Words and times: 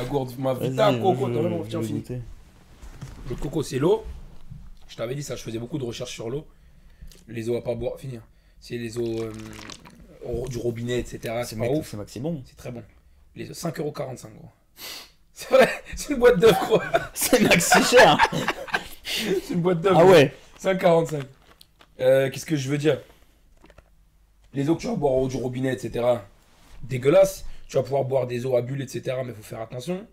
Ma 0.00 0.06
gourde, 0.06 0.32
ma 0.38 0.54
vita 0.54 0.94
coco, 0.94 1.28
t'as 1.28 1.68
tiens, 1.68 1.82
fini. 1.82 2.02
Le 3.28 3.34
coco, 3.36 3.62
c'est 3.62 3.78
l'eau. 3.78 4.02
Je 4.88 4.96
t'avais 4.96 5.14
dit 5.14 5.22
ça, 5.22 5.36
je 5.36 5.42
faisais 5.42 5.58
beaucoup 5.58 5.76
de 5.76 5.84
recherches 5.84 6.14
sur 6.14 6.30
l'eau. 6.30 6.46
Les 7.28 7.50
eaux 7.50 7.56
à 7.56 7.62
pas 7.62 7.74
boire, 7.74 7.98
finir. 7.98 8.22
C'est 8.60 8.78
les 8.78 8.96
eaux 8.96 9.20
euh, 9.20 10.48
du 10.48 10.56
robinet, 10.56 10.98
etc. 10.98 11.42
C'est 11.44 11.56
pas 11.56 11.62
mec, 11.62 11.72
ouf. 11.72 11.90
C'est 11.90 11.96
maxi 11.98 12.18
bon. 12.18 12.42
C'est 12.46 12.56
très 12.56 12.70
bon. 12.70 12.82
Les 13.36 13.50
5,45€ 13.50 13.82
gros. 13.82 14.48
C'est 15.32 15.48
vrai, 15.54 15.70
c'est 15.96 16.12
une 16.12 16.18
boîte 16.18 16.38
d'œufs 16.38 16.52
gros. 16.52 16.80
C'est 17.14 17.40
maxi 17.40 17.82
cher. 17.84 18.18
C'est 19.04 19.54
une 19.54 19.62
boîte 19.62 19.80
d'œufs. 19.80 19.94
ah 19.96 20.04
ouais. 20.04 20.34
5,45. 20.62 21.22
Euh, 22.00 22.30
Qu'est-ce 22.30 22.44
que 22.44 22.56
je 22.56 22.68
veux 22.68 22.76
dire? 22.76 23.00
Les 24.52 24.68
eaux 24.68 24.76
que 24.76 24.82
tu 24.82 24.86
vas 24.86 24.96
boire 24.96 25.14
au 25.14 25.28
du 25.28 25.36
robinet, 25.36 25.72
etc. 25.72 26.06
Dégueulasse. 26.82 27.46
Tu 27.70 27.76
vas 27.76 27.84
pouvoir 27.84 28.04
boire 28.04 28.26
des 28.26 28.46
eaux 28.46 28.56
à 28.56 28.62
bulles, 28.62 28.82
etc. 28.82 29.18
Mais 29.24 29.30
il 29.30 29.34
faut 29.34 29.44
faire 29.44 29.60
attention. 29.60 30.04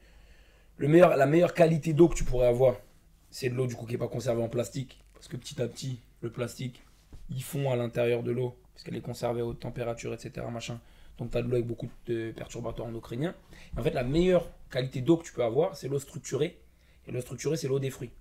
La 0.78 1.26
meilleure 1.26 1.56
qualité 1.56 1.92
d'eau 1.92 2.08
que 2.08 2.14
tu 2.14 2.24
pourrais 2.24 2.46
avoir, 2.46 2.76
c'est 3.32 3.50
de 3.50 3.56
l'eau 3.56 3.66
du 3.66 3.74
coup 3.74 3.88
qui 3.88 3.94
n'est 3.94 3.98
pas 3.98 4.08
conservée 4.08 4.44
en 4.44 4.48
plastique. 4.48 5.04
Parce 5.16 5.28
que 5.28 5.38
petit 5.38 5.60
à 5.60 5.68
petit, 5.68 6.00
le 6.22 6.32
plastique, 6.32 6.84
il 7.32 7.42
fond 7.42 7.72
à 7.72 7.76
l'intérieur 7.76 8.22
de 8.22 8.30
l'eau. 8.30 8.56
Parce 8.74 8.84
qu'elle 8.84 8.96
est 8.96 9.02
conservée 9.02 9.42
à 9.42 9.46
haute 9.46 9.60
température, 9.60 10.14
etc. 10.14 10.46
Machin. 10.52 10.80
Donc 11.18 11.32
tu 11.32 11.38
as 11.40 11.42
de 11.42 11.48
l'eau 11.48 11.56
avec 11.56 11.66
beaucoup 11.66 11.90
de 12.06 12.32
perturbateurs 12.32 12.86
endocriniens. 12.86 13.34
Et 13.76 13.80
en 13.80 13.84
fait, 13.84 13.90
la 13.90 14.04
meilleure 14.04 14.48
qualité 14.70 15.02
d'eau 15.02 15.18
que 15.18 15.26
tu 15.26 15.34
peux 15.34 15.44
avoir, 15.44 15.76
c'est 15.76 15.88
l'eau 15.88 15.98
structurée. 15.98 16.60
Et 17.08 17.12
l'eau 17.12 17.22
structurée, 17.22 17.58
c'est 17.58 17.68
l'eau 17.68 17.80
des 17.80 17.90
fruits. 17.90 18.12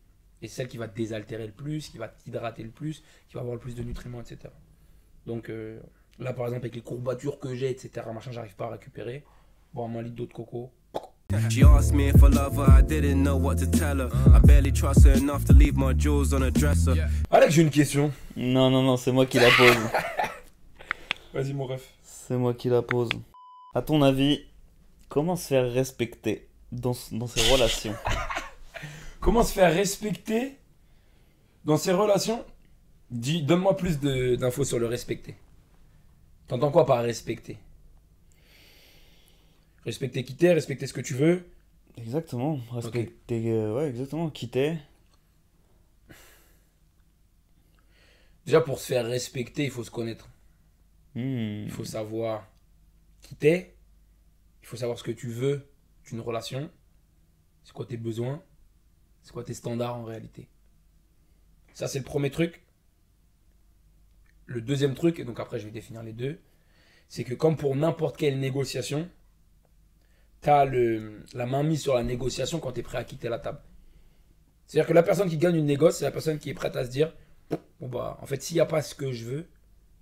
Et 0.41 0.49
c'est 0.49 0.55
celle 0.55 0.69
qui 0.69 0.79
va 0.79 0.89
te 0.89 0.97
désaltérer 0.97 1.47
le 1.47 1.53
plus, 1.53 1.91
qui 1.91 1.99
va 1.99 2.09
t'hydrater 2.09 2.63
le 2.63 2.71
plus, 2.71 3.03
qui 3.29 3.35
va 3.35 3.41
avoir 3.41 3.55
le 3.55 3.61
plus 3.61 3.75
de 3.75 3.83
nutriments, 3.83 4.23
etc. 4.23 4.49
Donc 5.27 5.51
euh, 5.51 5.79
là, 6.19 6.33
par 6.33 6.47
exemple, 6.47 6.63
avec 6.65 6.75
les 6.75 6.81
courbatures 6.83 7.39
que 7.39 7.55
j'ai, 7.55 7.71
etc., 7.71 7.91
machin, 8.15 8.31
j'arrive 8.33 8.55
pas 8.57 8.67
à 8.67 8.71
récupérer. 8.71 9.25
Boire 9.75 9.89
un 9.91 10.03
litre 10.03 10.17
d'eau 10.17 10.27
de 10.27 10.33
coco. 10.33 10.71
She 11.51 11.63
asked 11.65 11.93
me 11.93 12.09
if 12.09 12.23
I 12.23 12.29
love 12.33 12.57
her, 12.57 12.79
I 12.79 12.83
didn't 12.83 13.23
know 13.25 13.37
what 13.37 13.57
to 13.57 13.67
tell 13.67 13.99
her. 14.01 14.09
I 14.33 14.39
barely 14.47 14.73
trust 14.73 15.05
her 15.05 15.13
enough 15.17 15.45
to 15.47 15.53
leave 15.53 15.77
my 15.77 15.93
jewels 15.93 16.33
on 16.33 16.41
a 16.43 16.51
dresser. 16.53 16.93
Alex, 17.31 17.53
j'ai 17.55 17.63
une 17.63 17.71
question. 17.71 18.13
Non, 18.37 18.71
non, 18.71 18.83
non, 18.83 18.97
c'est 18.97 19.11
moi 19.13 19.27
qui 19.27 19.39
la 19.39 19.51
pose. 19.51 19.77
Vas-y, 21.35 21.53
mon 21.53 21.67
ref. 21.67 21.83
C'est 22.03 22.37
moi 22.37 22.55
qui 22.55 22.69
la 22.69 22.81
pose. 22.83 23.11
À 23.75 23.83
ton 23.83 24.03
avis, 24.03 24.41
comment 25.09 25.37
se 25.37 25.49
faire 25.49 25.71
respecter 25.73 26.49
dans, 26.73 26.95
dans 27.13 27.27
ses 27.27 27.53
relations? 27.53 27.95
Comment 29.21 29.43
se 29.43 29.53
faire 29.53 29.73
respecter 29.75 30.57
dans 31.65 31.77
ses 31.77 31.91
relations? 31.93 32.45
Dis, 33.11 33.43
donne-moi 33.43 33.77
plus 33.77 33.99
de- 33.99 34.37
d'infos 34.37 34.63
sur 34.65 34.79
le 34.79 34.87
respecter. 34.87 35.35
T'entends 36.49 36.71
quoi 36.71 36.87
par 36.87 37.03
respecter? 37.03 37.59
Respecter 39.85 40.25
qui 40.25 40.35
t'es, 40.35 40.53
respecter 40.53 40.87
ce 40.87 40.93
que 40.93 41.01
tu 41.01 41.15
veux. 41.15 41.45
Exactement. 41.97 42.61
Respecter. 42.73 43.51
euh, 43.51 43.75
ouais, 43.75 43.89
exactement. 43.89 44.31
Quitter. 44.31 44.77
Déjà, 48.45 48.61
pour 48.61 48.79
se 48.79 48.87
faire 48.87 49.07
respecter, 49.07 49.65
il 49.65 49.71
faut 49.71 49.83
se 49.85 49.91
connaître. 49.91 50.29
Hmm. 51.15 51.65
Il 51.65 51.71
faut 51.71 51.85
savoir 51.85 52.47
qui 53.23 53.35
t'es. 53.35 53.75
Il 54.63 54.67
faut 54.67 54.77
savoir 54.77 54.99
ce 54.99 55.05
que 55.05 55.11
tu 55.11 55.29
veux 55.29 55.69
d'une 56.07 56.21
relation. 56.21 56.71
C'est 57.65 57.73
quoi 57.73 57.87
tes 57.87 57.97
besoins. 57.97 58.43
C'est 59.23 59.33
quoi 59.33 59.43
tes 59.43 59.55
standards 59.55 59.97
en 59.97 60.05
réalité. 60.05 60.49
Ça, 61.75 61.89
c'est 61.89 61.99
le 61.99 62.05
premier 62.05 62.31
truc. 62.31 62.63
Le 64.47 64.61
deuxième 64.61 64.95
truc, 64.95 65.19
et 65.21 65.25
donc 65.25 65.41
après, 65.41 65.59
je 65.61 65.67
vais 65.67 65.71
définir 65.73 66.03
les 66.03 66.13
deux. 66.13 66.41
C'est 67.09 67.25
que 67.25 67.35
comme 67.35 67.57
pour 67.57 67.77
n'importe 67.77 68.17
quelle 68.17 68.41
négociation, 68.41 69.09
tu 70.43 70.49
as 70.51 70.65
le, 70.65 71.25
la 71.35 71.47
main 71.47 71.63
mise 71.63 71.83
sur 71.83 71.95
la 71.95 72.03
négociation 72.03 72.59
quand 72.59 72.73
tu 72.73 72.81
es 72.81 72.83
prêt 72.83 72.99
à 72.99 73.05
quitter 73.05 73.29
la 73.29 73.39
table. 73.39 73.61
C'est-à-dire 74.67 74.89
que 74.89 74.93
la 74.95 75.03
personne 75.03 75.29
qui 75.29 75.39
gagne 75.39 75.57
une 75.57 75.67
négoce, 75.67 75.99
c'est 75.99 76.05
la 76.05 76.11
personne 76.11 76.39
qui 76.39 76.51
est 76.51 76.55
prête 76.55 76.77
à 76.77 76.85
se 76.85 76.91
dire 76.91 77.13
Bon, 77.81 77.89
bah, 77.89 78.19
en 78.23 78.27
fait, 78.27 78.43
s'il 78.43 78.57
n'y 78.57 78.61
a 78.61 78.67
pas 78.67 78.83
ce 78.83 78.95
que 78.95 79.13
je 79.13 79.25
veux, 79.25 79.49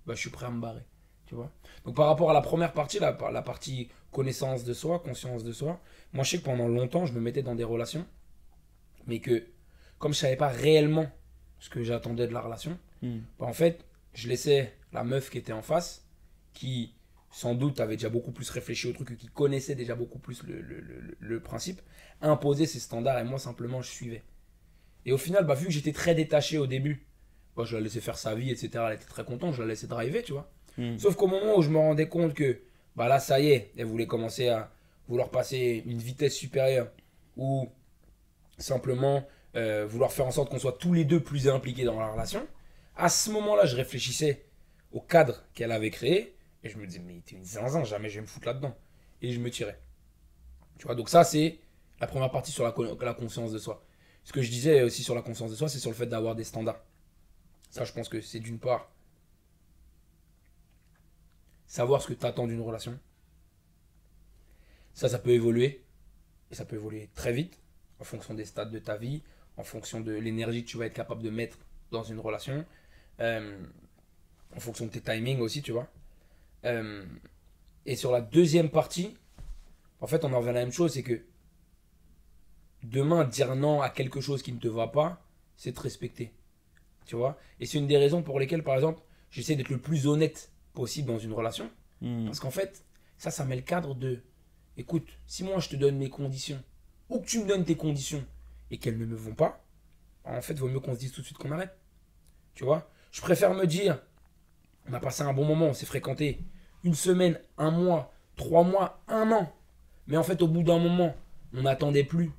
bah, 0.05 0.15
je 0.15 0.21
suis 0.21 0.29
prêt 0.29 0.45
à 0.47 0.51
me 0.51 0.61
barrer. 0.61 0.83
Tu 1.25 1.35
vois 1.35 1.51
Donc 1.85 1.95
par 1.95 2.07
rapport 2.07 2.29
à 2.29 2.33
la 2.33 2.41
première 2.41 2.73
partie, 2.73 2.99
la, 2.99 3.17
la 3.31 3.41
partie 3.41 3.89
connaissance 4.11 4.63
de 4.63 4.73
soi, 4.73 4.99
conscience 4.99 5.43
de 5.43 5.51
soi, 5.51 5.81
moi 6.13 6.23
je 6.23 6.31
sais 6.31 6.37
que 6.39 6.43
pendant 6.45 6.67
longtemps 6.67 7.05
je 7.05 7.13
me 7.13 7.19
mettais 7.21 7.43
dans 7.43 7.55
des 7.55 7.63
relations, 7.63 8.05
mais 9.07 9.19
que 9.19 9.47
comme 9.99 10.13
je 10.13 10.19
savais 10.19 10.35
pas 10.35 10.47
réellement 10.49 11.07
ce 11.59 11.69
que 11.69 11.83
j'attendais 11.83 12.27
de 12.27 12.33
la 12.33 12.41
relation, 12.41 12.77
Hmm. 13.01 13.19
bah, 13.39 13.45
en 13.47 13.53
fait 13.53 13.85
je 14.15 14.27
laissais 14.27 14.73
la 14.91 15.03
meuf 15.03 15.29
qui 15.29 15.37
était 15.37 15.53
en 15.53 15.61
face, 15.61 16.07
qui 16.53 16.95
sans 17.31 17.53
doute 17.53 17.79
avait 17.81 17.97
déjà 17.97 18.09
beaucoup 18.09 18.31
plus 18.31 18.49
réfléchi 18.49 18.87
au 18.87 18.93
truc, 18.93 19.11
et 19.11 19.15
qui 19.15 19.27
connaissait 19.27 19.75
déjà 19.75 19.93
beaucoup 19.95 20.19
plus 20.19 20.41
le, 20.43 20.61
le- 20.61 20.79
le- 20.81 21.17
le 21.19 21.39
principe, 21.41 21.81
imposer 22.21 22.65
ses 22.65 22.79
standards 22.79 23.19
et 23.19 23.23
moi 23.25 23.37
simplement 23.39 23.81
je 23.81 23.89
suivais. 23.89 24.23
Et 25.05 25.11
au 25.11 25.17
final, 25.17 25.45
bah, 25.45 25.53
vu 25.53 25.65
que 25.67 25.71
j'étais 25.71 25.91
très 25.91 26.15
détaché 26.15 26.57
au 26.57 26.65
début, 26.65 27.05
bah, 27.55 27.63
je 27.65 27.75
la 27.75 27.81
laissais 27.81 28.01
faire 28.01 28.17
sa 28.17 28.33
vie, 28.35 28.49
etc. 28.51 28.85
Elle 28.87 28.95
était 28.95 29.05
très 29.05 29.23
contente, 29.25 29.53
je 29.53 29.61
la 29.61 29.67
laissais 29.67 29.87
driver, 29.87 30.23
tu 30.23 30.31
vois. 30.33 30.49
Hmm. 30.77 30.97
Sauf 30.97 31.15
qu'au 31.15 31.27
moment 31.27 31.57
où 31.57 31.61
je 31.61 31.69
me 31.69 31.77
rendais 31.77 32.07
compte 32.09 32.33
que, 32.33 32.59
bah 32.95 33.07
là, 33.07 33.19
ça 33.19 33.39
y 33.39 33.49
est, 33.51 33.71
elle 33.77 33.85
voulait 33.85 34.07
commencer 34.07 34.47
à 34.49 34.71
vouloir 35.07 35.29
passer 35.29 35.83
une 35.85 35.99
vitesse 35.99 36.35
supérieure 36.35 36.89
ou 37.37 37.69
simplement 38.57 39.27
euh, 39.55 39.85
vouloir 39.85 40.11
faire 40.11 40.25
en 40.25 40.31
sorte 40.31 40.49
qu'on 40.49 40.59
soit 40.59 40.73
tous 40.79 40.93
les 40.93 41.05
deux 41.05 41.19
plus 41.21 41.47
impliqués 41.47 41.83
dans 41.83 41.99
la 41.99 42.07
relation, 42.07 42.45
à 42.95 43.09
ce 43.09 43.29
moment-là, 43.31 43.65
je 43.65 43.75
réfléchissais 43.75 44.45
au 44.91 45.01
cadre 45.01 45.43
qu'elle 45.53 45.71
avait 45.71 45.91
créé 45.91 46.35
et 46.63 46.69
je 46.69 46.77
me 46.77 46.87
disais, 46.87 46.99
mais 46.99 47.21
t'es 47.25 47.35
une 47.35 47.45
zinzin, 47.45 47.83
jamais 47.83 48.09
je 48.09 48.15
vais 48.15 48.21
me 48.21 48.27
foutre 48.27 48.47
là-dedans. 48.47 48.75
Et 49.21 49.31
je 49.31 49.39
me 49.39 49.49
tirais. 49.49 49.79
Tu 50.77 50.85
vois, 50.85 50.95
donc 50.95 51.09
ça, 51.09 51.23
c'est 51.23 51.59
la 51.99 52.07
première 52.07 52.31
partie 52.31 52.51
sur 52.51 52.63
la, 52.63 52.73
la 53.01 53.13
conscience 53.13 53.51
de 53.51 53.59
soi. 53.59 53.85
Ce 54.23 54.33
que 54.33 54.41
je 54.41 54.49
disais 54.49 54.81
aussi 54.81 55.03
sur 55.03 55.15
la 55.15 55.21
conscience 55.21 55.51
de 55.51 55.55
soi, 55.55 55.69
c'est 55.69 55.79
sur 55.79 55.91
le 55.91 55.95
fait 55.95 56.07
d'avoir 56.07 56.35
des 56.35 56.43
standards. 56.43 56.83
Ça, 57.69 57.83
je 57.83 57.93
pense 57.93 58.09
que 58.09 58.21
c'est 58.21 58.39
d'une 58.39 58.59
part 58.59 58.89
savoir 61.67 62.01
ce 62.01 62.07
que 62.07 62.13
tu 62.13 62.25
attends 62.25 62.47
d'une 62.47 62.61
relation. 62.61 62.97
Ça, 64.93 65.09
ça 65.09 65.19
peut 65.19 65.31
évoluer. 65.31 65.83
Et 66.51 66.55
ça 66.55 66.65
peut 66.65 66.75
évoluer 66.75 67.09
très 67.15 67.33
vite, 67.33 67.59
en 67.99 68.03
fonction 68.03 68.33
des 68.33 68.45
stades 68.45 68.71
de 68.71 68.79
ta 68.79 68.97
vie, 68.97 69.23
en 69.57 69.63
fonction 69.63 69.99
de 69.99 70.13
l'énergie 70.13 70.63
que 70.63 70.69
tu 70.69 70.77
vas 70.77 70.85
être 70.85 70.93
capable 70.93 71.23
de 71.23 71.29
mettre 71.29 71.57
dans 71.91 72.03
une 72.03 72.19
relation, 72.19 72.65
euh, 73.19 73.57
en 74.55 74.59
fonction 74.59 74.85
de 74.85 74.91
tes 74.91 75.01
timings 75.01 75.39
aussi, 75.39 75.61
tu 75.61 75.71
vois. 75.71 75.87
Euh, 76.65 77.05
et 77.85 77.95
sur 77.95 78.11
la 78.11 78.21
deuxième 78.21 78.69
partie, 78.69 79.15
en 80.01 80.07
fait, 80.07 80.25
on 80.25 80.33
en 80.33 80.39
revient 80.39 80.49
à 80.49 80.53
la 80.53 80.59
même 80.61 80.71
chose, 80.71 80.93
c'est 80.93 81.03
que 81.03 81.21
demain, 82.83 83.23
dire 83.25 83.55
non 83.55 83.81
à 83.81 83.89
quelque 83.89 84.21
chose 84.21 84.41
qui 84.41 84.53
ne 84.53 84.59
te 84.59 84.67
va 84.67 84.87
pas, 84.87 85.23
c'est 85.55 85.73
te 85.73 85.81
respecter. 85.81 86.31
Tu 87.05 87.15
vois 87.15 87.37
Et 87.59 87.65
c'est 87.65 87.77
une 87.77 87.87
des 87.87 87.97
raisons 87.97 88.23
pour 88.23 88.39
lesquelles, 88.39 88.63
par 88.63 88.75
exemple, 88.75 89.01
j'essaie 89.29 89.55
d'être 89.55 89.69
le 89.69 89.79
plus 89.79 90.07
honnête 90.07 90.51
possible 90.73 91.07
dans 91.07 91.19
une 91.19 91.33
relation. 91.33 91.69
Hmm. 92.01 92.25
Parce 92.25 92.39
qu'en 92.39 92.51
fait, 92.51 92.83
ça, 93.17 93.31
ça 93.31 93.45
met 93.45 93.55
le 93.55 93.61
cadre 93.61 93.95
de 93.95 94.21
écoute, 94.77 95.07
si 95.25 95.43
moi 95.43 95.59
je 95.59 95.69
te 95.69 95.75
donne 95.75 95.97
mes 95.97 96.09
conditions, 96.09 96.61
ou 97.09 97.19
que 97.19 97.25
tu 97.25 97.39
me 97.39 97.47
donnes 97.47 97.63
tes 97.63 97.75
conditions 97.75 98.25
et 98.71 98.77
qu'elles 98.77 98.97
ne 98.97 99.05
me 99.05 99.15
vont 99.15 99.35
pas, 99.35 99.63
en 100.25 100.41
fait, 100.41 100.55
vaut 100.55 100.67
mieux 100.67 100.79
qu'on 100.79 100.95
se 100.95 100.99
dise 100.99 101.11
tout 101.11 101.21
de 101.21 101.25
suite 101.25 101.37
qu'on 101.37 101.51
arrête. 101.51 101.77
Tu 102.55 102.63
vois 102.63 102.89
Je 103.15 103.21
préfère 103.21 103.53
me 103.53 103.65
dire 103.65 103.97
on 104.89 104.93
a 104.93 104.99
passé 104.99 105.23
un 105.23 105.31
bon 105.31 105.45
moment, 105.45 105.67
on 105.67 105.73
s'est 105.73 105.85
fréquenté 105.85 106.41
une 106.83 106.95
semaine, 106.95 107.39
un 107.57 107.71
mois, 107.71 108.11
trois 108.35 108.63
mois, 108.63 109.01
un 109.07 109.31
an. 109.31 109.49
Mais 110.07 110.17
en 110.17 110.23
fait, 110.23 110.41
au 110.41 110.49
bout 110.49 110.63
d'un 110.63 110.79
moment, 110.79 111.15
on 111.53 111.61
n'attendait 111.61 112.03
plus 112.03 112.31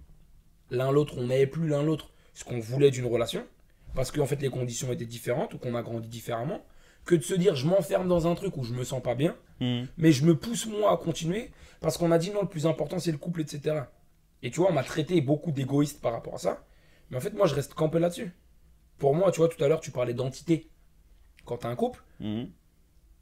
l'un 0.70 0.92
l'autre, 0.92 1.14
on 1.16 1.28
n'avait 1.28 1.46
plus 1.46 1.66
l'un 1.66 1.82
l'autre 1.82 2.10
ce 2.34 2.44
qu'on 2.44 2.60
voulait 2.60 2.90
d'une 2.90 3.06
relation, 3.06 3.42
parce 3.94 4.10
qu'en 4.10 4.26
fait 4.26 4.42
les 4.42 4.50
conditions 4.50 4.92
étaient 4.92 5.06
différentes 5.06 5.54
ou 5.54 5.58
qu'on 5.58 5.74
a 5.74 5.82
grandi 5.82 6.08
différemment, 6.08 6.60
que 7.06 7.14
de 7.14 7.22
se 7.22 7.32
dire 7.32 7.56
je 7.56 7.66
m'enferme 7.66 8.06
dans 8.06 8.26
un 8.26 8.34
truc 8.34 8.58
où 8.58 8.62
je 8.62 8.74
me 8.74 8.84
sens 8.84 9.02
pas 9.02 9.14
bien, 9.14 9.34
Hmm. 9.58 9.84
mais 9.96 10.12
je 10.12 10.26
me 10.26 10.36
pousse 10.36 10.66
moi 10.66 10.92
à 10.92 10.98
continuer 10.98 11.50
parce 11.80 11.96
qu'on 11.96 12.12
a 12.12 12.18
dit 12.18 12.30
non, 12.30 12.42
le 12.42 12.48
plus 12.48 12.66
important 12.66 12.98
c'est 12.98 13.12
le 13.12 13.16
couple, 13.16 13.40
etc. 13.40 13.84
Et 14.42 14.50
tu 14.50 14.60
vois, 14.60 14.68
on 14.68 14.74
m'a 14.74 14.84
traité 14.84 15.22
beaucoup 15.22 15.52
d'égoïste 15.52 16.02
par 16.02 16.12
rapport 16.12 16.34
à 16.34 16.38
ça, 16.38 16.66
mais 17.10 17.16
en 17.16 17.20
fait, 17.20 17.32
moi 17.32 17.46
je 17.46 17.54
reste 17.54 17.72
campé 17.72 17.98
là-dessus. 17.98 18.30
Pour 18.98 19.14
moi, 19.14 19.30
tu 19.32 19.38
vois, 19.40 19.48
tout 19.48 19.62
à 19.62 19.68
l'heure 19.68 19.80
tu 19.80 19.90
parlais 19.90 20.14
d'entité. 20.14 20.68
Quand 21.44 21.58
t'as 21.58 21.68
un 21.68 21.76
couple, 21.76 22.02
Hmm. 22.18 22.44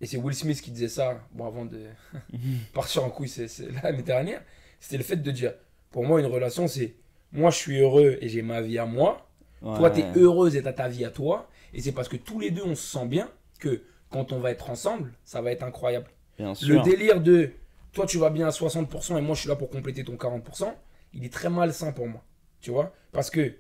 et 0.00 0.06
c'est 0.06 0.16
Will 0.18 0.34
Smith 0.36 0.60
qui 0.62 0.70
disait 0.70 0.88
ça, 0.88 1.20
bon, 1.32 1.46
avant 1.46 1.64
de 1.64 1.80
partir 2.74 3.04
en 3.04 3.10
couille 3.10 3.28
c'est, 3.28 3.48
l'année 3.82 4.02
dernière, 4.02 4.42
c'était 4.80 4.98
le 4.98 5.02
fait 5.04 5.16
de 5.16 5.30
dire 5.30 5.54
pour 5.90 6.04
moi, 6.04 6.20
une 6.20 6.26
relation 6.26 6.68
c'est 6.68 6.94
moi 7.32 7.50
je 7.50 7.56
suis 7.56 7.78
heureux 7.80 8.18
et 8.20 8.28
j'ai 8.28 8.42
ma 8.42 8.60
vie 8.60 8.78
à 8.78 8.86
moi, 8.86 9.28
toi 9.60 9.80
Ouais. 9.80 9.92
t'es 9.92 10.04
heureuse 10.18 10.54
et 10.56 10.62
t'as 10.62 10.72
ta 10.72 10.88
vie 10.88 11.04
à 11.04 11.10
toi, 11.10 11.48
et 11.72 11.80
c'est 11.80 11.92
parce 11.92 12.08
que 12.08 12.16
tous 12.16 12.38
les 12.38 12.50
deux 12.52 12.62
on 12.64 12.74
se 12.76 12.86
sent 12.98 13.06
bien 13.06 13.30
que 13.58 13.82
quand 14.10 14.32
on 14.32 14.38
va 14.40 14.50
être 14.52 14.70
ensemble, 14.70 15.12
ça 15.24 15.42
va 15.42 15.50
être 15.50 15.62
incroyable. 15.64 16.06
Bien 16.38 16.50
Le 16.50 16.54
sûr. 16.54 16.82
délire 16.82 17.20
de 17.20 17.50
toi 17.92 18.06
tu 18.06 18.18
vas 18.18 18.30
bien 18.30 18.46
à 18.46 18.50
60% 18.50 19.18
et 19.18 19.20
moi 19.20 19.34
je 19.34 19.40
suis 19.40 19.48
là 19.48 19.56
pour 19.56 19.70
compléter 19.70 20.04
ton 20.04 20.14
40%, 20.16 20.72
il 21.14 21.24
est 21.24 21.32
très 21.32 21.50
malsain 21.50 21.92
pour 21.92 22.06
moi. 22.08 22.22
Tu 22.60 22.70
vois? 22.70 22.92
Parce 23.12 23.30
que 23.30 23.54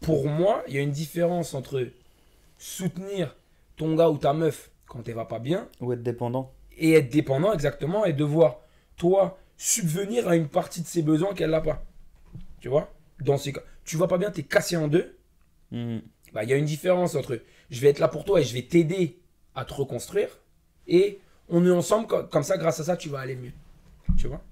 pour 0.00 0.26
moi, 0.28 0.62
il 0.68 0.74
y 0.74 0.78
a 0.78 0.82
une 0.82 0.90
différence 0.92 1.54
entre 1.54 1.88
soutenir 2.58 3.36
ton 3.76 3.94
gars 3.94 4.10
ou 4.10 4.18
ta 4.18 4.32
meuf 4.32 4.70
quand 4.86 5.06
elle 5.08 5.14
va 5.14 5.24
pas 5.24 5.38
bien 5.38 5.68
Ou 5.80 5.92
être 5.92 6.02
dépendant. 6.02 6.52
et 6.76 6.92
être 6.94 7.10
dépendant 7.10 7.52
exactement 7.52 8.04
et 8.04 8.12
devoir 8.12 8.60
toi 8.96 9.38
subvenir 9.56 10.28
à 10.28 10.36
une 10.36 10.48
partie 10.48 10.80
de 10.82 10.86
ses 10.86 11.02
besoins 11.02 11.34
qu'elle 11.34 11.50
n'a 11.50 11.60
pas. 11.60 11.84
Tu 12.60 12.68
vois? 12.68 12.92
Dans 13.20 13.36
ces 13.36 13.52
cas, 13.52 13.60
tu 13.84 13.96
vois 13.96 14.08
pas 14.08 14.18
bien, 14.18 14.30
t'es 14.30 14.42
cassé 14.44 14.76
en 14.76 14.88
deux. 14.88 15.16
Mhm. 15.72 16.02
Bah, 16.32 16.44
il 16.44 16.50
y 16.50 16.52
a 16.52 16.56
une 16.56 16.64
différence 16.64 17.14
entre 17.14 17.40
je 17.70 17.80
vais 17.80 17.88
être 17.88 17.98
là 17.98 18.08
pour 18.08 18.24
toi 18.24 18.40
et 18.40 18.44
je 18.44 18.54
vais 18.54 18.62
t'aider 18.62 19.18
à 19.54 19.64
te 19.64 19.74
reconstruire 19.74 20.28
et 20.86 21.20
on 21.48 21.64
est 21.66 21.70
ensemble 21.70 22.06
co- 22.06 22.24
comme 22.24 22.42
ça 22.42 22.56
grâce 22.56 22.80
à 22.80 22.84
ça 22.84 22.96
tu 22.96 23.08
vas 23.08 23.20
aller 23.20 23.36
mieux. 23.36 23.52
Tu 24.16 24.26
vois? 24.28 24.42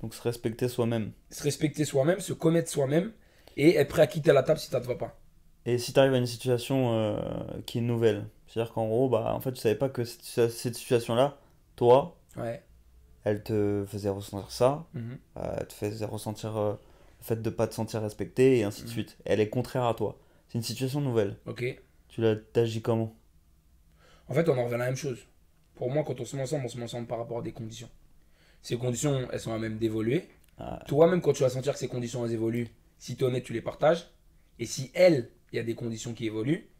Donc 0.00 0.14
se 0.14 0.22
respecter 0.22 0.68
soi-même. 0.68 1.12
Se 1.30 1.42
respecter 1.42 1.84
soi-même, 1.84 2.20
se 2.20 2.32
connaître 2.32 2.70
soi-même 2.70 3.12
et 3.56 3.76
être 3.76 3.88
prêt 3.88 4.02
à 4.02 4.06
quitter 4.06 4.32
la 4.32 4.42
table 4.42 4.58
si 4.58 4.68
ça 4.68 4.80
te 4.80 4.86
va 4.86 4.94
pas. 4.96 5.18
Et 5.66 5.78
si 5.78 5.92
tu 5.92 5.98
arrives 6.00 6.14
à 6.14 6.18
une 6.18 6.26
situation 6.26 6.92
euh, 6.92 7.16
qui 7.66 7.78
est 7.78 7.80
nouvelle, 7.80 8.26
c'est-à-dire 8.46 8.72
qu'en 8.74 8.86
gros, 8.86 9.08
bah, 9.08 9.32
en 9.34 9.40
fait, 9.40 9.52
tu 9.52 9.60
savais 9.60 9.74
pas 9.76 9.88
que 9.88 10.04
cette, 10.04 10.50
cette 10.50 10.74
situation-là, 10.74 11.38
toi, 11.76 12.16
Ouais. 12.36 12.62
elle 13.24 13.42
te 13.42 13.84
faisait 13.88 14.10
ressentir 14.10 14.50
ça, 14.50 14.86
Mhm. 14.94 15.18
euh, 15.38 15.56
elle 15.60 15.66
te 15.66 15.72
faisait 15.72 16.04
ressentir 16.04 16.56
euh, 16.56 16.72
le 17.20 17.24
fait 17.24 17.40
de 17.40 17.50
pas 17.50 17.66
te 17.66 17.74
sentir 17.74 18.02
respecté, 18.02 18.58
et 18.58 18.64
ainsi 18.64 18.82
de 18.82 18.86
Mhm. 18.88 18.92
suite. 18.92 19.16
Elle 19.24 19.40
est 19.40 19.48
contraire 19.48 19.84
à 19.84 19.94
toi. 19.94 20.18
C'est 20.48 20.58
une 20.58 20.64
situation 20.64 21.00
nouvelle. 21.00 21.36
Ok. 21.46 21.64
Tu 22.08 22.20
l'as- 22.20 22.36
t'agis 22.36 22.82
comment? 22.82 23.14
En 24.28 24.34
fait, 24.34 24.48
on 24.48 24.56
en 24.58 24.64
revient 24.64 24.74
à 24.74 24.78
la 24.78 24.86
même 24.86 24.96
chose. 24.96 25.18
Pour 25.74 25.90
moi, 25.90 26.04
quand 26.04 26.20
on 26.20 26.24
se 26.24 26.36
met 26.36 26.42
ensemble, 26.42 26.64
on 26.66 26.68
se 26.68 26.76
met 26.78 26.84
ensemble 26.84 27.06
par 27.06 27.18
rapport 27.18 27.38
à 27.38 27.42
des 27.42 27.52
conditions. 27.52 27.88
Ces 28.62 28.76
conditions, 28.76 29.26
elles 29.32 29.40
sont 29.40 29.52
à 29.52 29.58
même 29.58 29.78
d'évoluer. 29.78 30.28
Ah, 30.58 30.78
Toi-même, 30.86 31.20
quand 31.20 31.32
tu 31.32 31.42
vas 31.42 31.50
sentir 31.50 31.72
que 31.72 31.78
ces 31.78 31.88
conditions 31.88 32.24
elles 32.24 32.32
évoluent, 32.32 32.68
si 33.04 33.16
tu 33.16 33.24
es 33.24 33.26
honnête, 33.26 33.44
tu 33.44 33.52
les 33.52 33.60
partages. 33.60 34.06
Et 34.58 34.64
si 34.64 34.90
elle, 34.94 35.28
il 35.52 35.56
y 35.56 35.58
a 35.58 35.62
des 35.62 35.74
conditions 35.74 36.14
qui 36.14 36.24
évoluent, 36.24 36.70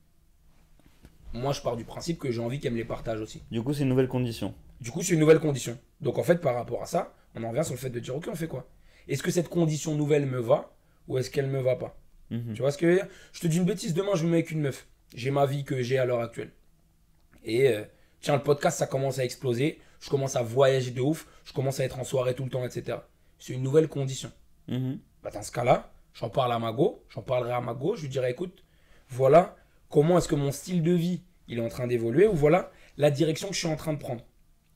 moi, 1.34 1.52
je 1.52 1.60
pars 1.60 1.76
du 1.76 1.84
principe 1.84 2.18
que 2.18 2.30
j'ai 2.30 2.40
envie 2.40 2.60
qu'elle 2.60 2.72
me 2.72 2.78
les 2.78 2.84
partage 2.86 3.20
aussi. 3.20 3.42
Du 3.50 3.60
coup, 3.62 3.74
c'est 3.74 3.82
une 3.82 3.90
nouvelle 3.90 4.08
condition. 4.08 4.54
Du 4.80 4.90
coup, 4.90 5.02
c'est 5.02 5.12
une 5.12 5.20
nouvelle 5.20 5.38
condition. 5.38 5.78
Donc, 6.00 6.16
en 6.16 6.22
fait, 6.22 6.36
par 6.36 6.54
rapport 6.54 6.82
à 6.82 6.86
ça, 6.86 7.14
on 7.34 7.44
en 7.44 7.50
revient 7.50 7.62
sur 7.62 7.74
le 7.74 7.78
fait 7.78 7.90
de 7.90 8.00
dire, 8.00 8.16
ok, 8.16 8.28
on 8.32 8.34
fait 8.34 8.48
quoi? 8.48 8.66
Est-ce 9.06 9.22
que 9.22 9.30
cette 9.30 9.50
condition 9.50 9.96
nouvelle 9.96 10.24
me 10.24 10.38
va 10.38 10.74
ou 11.08 11.18
est-ce 11.18 11.30
qu'elle 11.30 11.46
me 11.46 11.60
va 11.60 11.76
pas? 11.76 12.00
Mhm. 12.30 12.54
Tu 12.54 12.62
vois 12.62 12.70
ce 12.70 12.78
que 12.78 12.86
je 12.86 12.92
veux 12.92 12.96
dire? 12.96 13.08
Je 13.34 13.40
te 13.40 13.46
dis 13.46 13.58
une 13.58 13.66
bêtise, 13.66 13.92
demain, 13.92 14.14
je 14.14 14.24
me 14.24 14.30
mets 14.30 14.38
avec 14.38 14.50
une 14.50 14.62
meuf. 14.62 14.86
J'ai 15.14 15.30
ma 15.30 15.44
vie 15.44 15.62
que 15.62 15.82
j'ai 15.82 15.98
à 15.98 16.06
l'heure 16.06 16.20
actuelle. 16.20 16.52
Et 17.44 17.68
euh, 17.68 17.84
tiens, 18.22 18.36
le 18.36 18.42
podcast, 18.42 18.78
ça 18.78 18.86
commence 18.86 19.18
à 19.18 19.24
exploser. 19.26 19.78
Je 20.00 20.08
commence 20.08 20.36
à 20.36 20.42
voyager 20.42 20.90
de 20.90 21.02
ouf. 21.02 21.26
Je 21.44 21.52
commence 21.52 21.80
à 21.80 21.84
être 21.84 21.98
en 21.98 22.04
soirée 22.04 22.34
tout 22.34 22.44
le 22.44 22.50
temps, 22.50 22.64
etc. 22.64 22.96
C'est 23.38 23.52
une 23.52 23.62
nouvelle 23.62 23.88
condition. 23.88 24.32
Mhm. 24.68 25.00
Bah, 25.22 25.30
dans 25.30 25.42
ce 25.42 25.52
cas-là, 25.52 25.93
j'en 26.14 26.30
parle 26.30 26.52
à 26.52 26.58
Mago, 26.58 27.04
j'en 27.10 27.22
parlerai 27.22 27.52
à 27.52 27.60
Mago, 27.60 27.96
je 27.96 28.02
lui 28.02 28.08
dirai 28.08 28.30
écoute, 28.30 28.64
voilà 29.08 29.56
comment 29.90 30.18
est-ce 30.18 30.28
que 30.28 30.34
mon 30.34 30.50
style 30.52 30.82
de 30.82 30.92
vie 30.92 31.22
il 31.46 31.58
est 31.58 31.62
en 31.62 31.68
train 31.68 31.86
d'évoluer, 31.86 32.26
ou 32.26 32.32
voilà 32.34 32.70
la 32.96 33.10
direction 33.10 33.48
que 33.48 33.54
je 33.54 33.58
suis 33.58 33.68
en 33.68 33.76
train 33.76 33.92
de 33.92 33.98
prendre. 33.98 34.24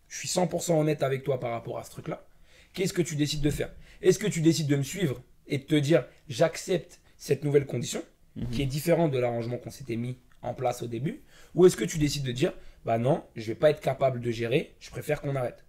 Je 0.08 0.18
suis 0.18 0.28
100% 0.28 0.78
honnête 0.78 1.02
avec 1.02 1.24
toi 1.24 1.40
par 1.40 1.50
rapport 1.52 1.78
à 1.78 1.84
ce 1.84 1.90
truc-là. 1.90 2.26
Qu'est-ce 2.74 2.92
que 2.92 3.00
tu 3.00 3.16
décides 3.16 3.40
de 3.40 3.48
faire? 3.50 3.70
Est-ce 4.02 4.18
que 4.18 4.26
tu 4.26 4.42
décides 4.42 4.66
de 4.66 4.76
me 4.76 4.82
suivre 4.82 5.22
et 5.46 5.56
de 5.58 5.62
te 5.62 5.74
dire 5.74 6.04
j'accepte 6.28 7.00
cette 7.16 7.42
nouvelle 7.44 7.64
condition, 7.66 8.02
Mhm. 8.36 8.50
qui 8.50 8.62
est 8.62 8.66
différente 8.66 9.10
de 9.10 9.18
l'arrangement 9.18 9.56
qu'on 9.56 9.70
s'était 9.70 9.96
mis 9.96 10.18
en 10.42 10.52
place 10.54 10.82
au 10.82 10.86
début, 10.86 11.22
ou 11.54 11.64
est-ce 11.66 11.76
que 11.76 11.84
tu 11.84 11.98
décides 11.98 12.22
de 12.24 12.32
dire 12.32 12.52
bah 12.84 12.98
non, 12.98 13.24
je 13.34 13.46
vais 13.46 13.54
pas 13.56 13.70
être 13.70 13.80
capable 13.80 14.20
de 14.20 14.30
gérer, 14.30 14.74
je 14.78 14.90
préfère 14.90 15.20
qu'on 15.22 15.34
arrête? 15.36 15.64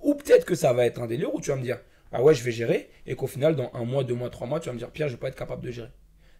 Ou 0.00 0.14
peut-être 0.14 0.46
que 0.46 0.54
ça 0.54 0.72
va 0.72 0.86
être 0.86 1.02
un 1.02 1.06
délire 1.08 1.34
où 1.34 1.40
tu 1.40 1.50
vas 1.50 1.56
me 1.56 1.62
dire 1.62 1.80
ah 2.12 2.22
ouais, 2.22 2.34
je 2.34 2.42
vais 2.42 2.52
gérer, 2.52 2.90
et 3.06 3.16
qu'au 3.16 3.26
final, 3.26 3.56
dans 3.56 3.70
un 3.74 3.84
mois, 3.84 4.04
deux 4.04 4.14
mois, 4.14 4.30
trois 4.30 4.46
mois, 4.46 4.60
tu 4.60 4.68
vas 4.68 4.72
me 4.72 4.78
dire, 4.78 4.90
Pierre, 4.90 5.08
je 5.08 5.14
vais 5.14 5.20
pas 5.20 5.28
être 5.28 5.36
capable 5.36 5.62
de 5.62 5.70
gérer. 5.70 5.90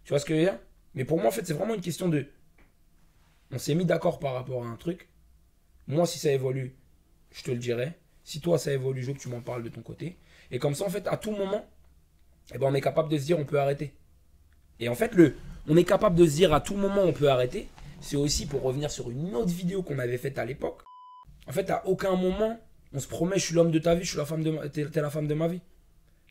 Tu 0.05 0.11
vois 0.11 0.19
ce 0.19 0.25
que 0.25 0.35
je 0.35 0.39
veux 0.39 0.45
dire? 0.45 0.59
Mais 0.95 1.05
pour 1.05 1.19
moi, 1.19 1.29
en 1.29 1.31
fait, 1.31 1.47
c'est 1.47 1.53
vraiment 1.53 1.75
une 1.75 1.81
question 1.81 2.09
de. 2.09 2.27
On 3.53 3.59
s'est 3.59 3.75
mis 3.75 3.85
d'accord 3.85 4.19
par 4.19 4.35
rapport 4.35 4.65
à 4.65 4.69
un 4.69 4.77
truc. 4.77 5.09
Moi, 5.87 6.07
si 6.07 6.19
ça 6.19 6.33
évolue, 6.33 6.77
je 7.33 7.43
te 7.43 7.51
le 7.51 7.59
dirai. 7.59 7.93
Si 8.25 8.41
toi, 8.41 8.59
ça 8.59 8.73
évolue, 8.73 9.03
je 9.03 9.09
veux 9.09 9.13
que 9.13 9.21
tu 9.21 9.29
m'en 9.29 9.41
parles 9.41 9.63
de 9.63 9.69
ton 9.69 9.83
côté. 9.83 10.19
Et 10.51 10.59
comme 10.59 10.75
ça, 10.75 10.85
en 10.85 10.89
fait, 10.89 11.07
à 11.07 11.17
tout 11.17 11.31
moment, 11.31 11.69
eh 12.55 12.59
ben, 12.59 12.67
on 12.69 12.75
est 12.75 12.81
capable 12.81 13.09
de 13.09 13.19
se 13.19 13.25
dire, 13.25 13.39
on 13.39 13.45
peut 13.45 13.61
arrêter. 13.61 13.95
Et 14.81 14.89
en 14.89 14.95
fait, 14.95 15.15
le, 15.15 15.37
on 15.69 15.77
est 15.77 15.85
capable 15.85 16.17
de 16.17 16.25
se 16.25 16.35
dire, 16.35 16.53
à 16.53 16.61
tout 16.61 16.77
moment, 16.77 17.03
on 17.03 17.13
peut 17.13 17.29
arrêter. 17.29 17.69
C'est 18.01 18.17
aussi 18.17 18.47
pour 18.47 18.63
revenir 18.63 18.91
sur 18.91 19.11
une 19.11 19.35
autre 19.35 19.53
vidéo 19.53 19.83
qu'on 19.83 19.99
avait 19.99 20.19
faite 20.19 20.39
à 20.39 20.45
l'époque. 20.45 20.83
En 21.47 21.53
fait, 21.53 21.71
à 21.71 21.87
aucun 21.87 22.17
moment, 22.17 22.59
on 22.97 22.99
se 22.99 23.07
promet, 23.09 23.39
je 23.39 23.45
suis 23.45 23.55
l'homme 23.55 23.71
de 23.71 23.79
ta 23.79 23.95
vie, 23.95 24.05
je 24.05 24.09
suis 24.09 24.19
la 24.19 24.25
femme 24.25 24.43
de 24.43 24.51
ma... 24.51 24.69
t'es 24.71 24.87
t'es 24.87 25.03
la 25.03 25.11
femme 25.11 25.29
de 25.29 25.35
ma 25.35 25.49
vie. 25.49 25.61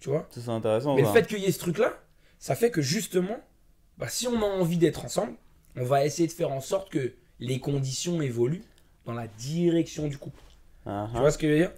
Tu 0.01 0.09
vois? 0.09 0.27
C'est 0.31 0.49
intéressant. 0.49 0.95
mais 0.95 1.03
le 1.03 1.07
fait 1.07 1.27
qu'il 1.27 1.37
y 1.39 1.45
ait 1.45 1.51
ce 1.51 1.59
truc-là, 1.59 1.93
ça 2.39 2.55
fait 2.55 2.71
que 2.71 2.81
justement, 2.81 3.37
bah, 3.99 4.07
si 4.09 4.27
on 4.27 4.41
a 4.41 4.45
envie 4.45 4.77
d'être 4.77 5.05
ensemble, 5.05 5.33
on 5.75 5.83
va 5.83 6.05
essayer 6.05 6.27
de 6.27 6.33
faire 6.33 6.51
en 6.51 6.61
sorte 6.61 6.89
que 6.89 7.13
les 7.39 7.59
conditions 7.59 8.19
évoluent 8.19 8.63
dans 9.05 9.13
la 9.13 9.27
direction 9.27 10.07
du 10.07 10.17
couple. 10.17 10.41
Tu 10.85 11.19
vois 11.19 11.29
ce 11.31 11.37
que 11.37 11.47
je 11.47 11.51
veux 11.53 11.59
dire? 11.59 11.71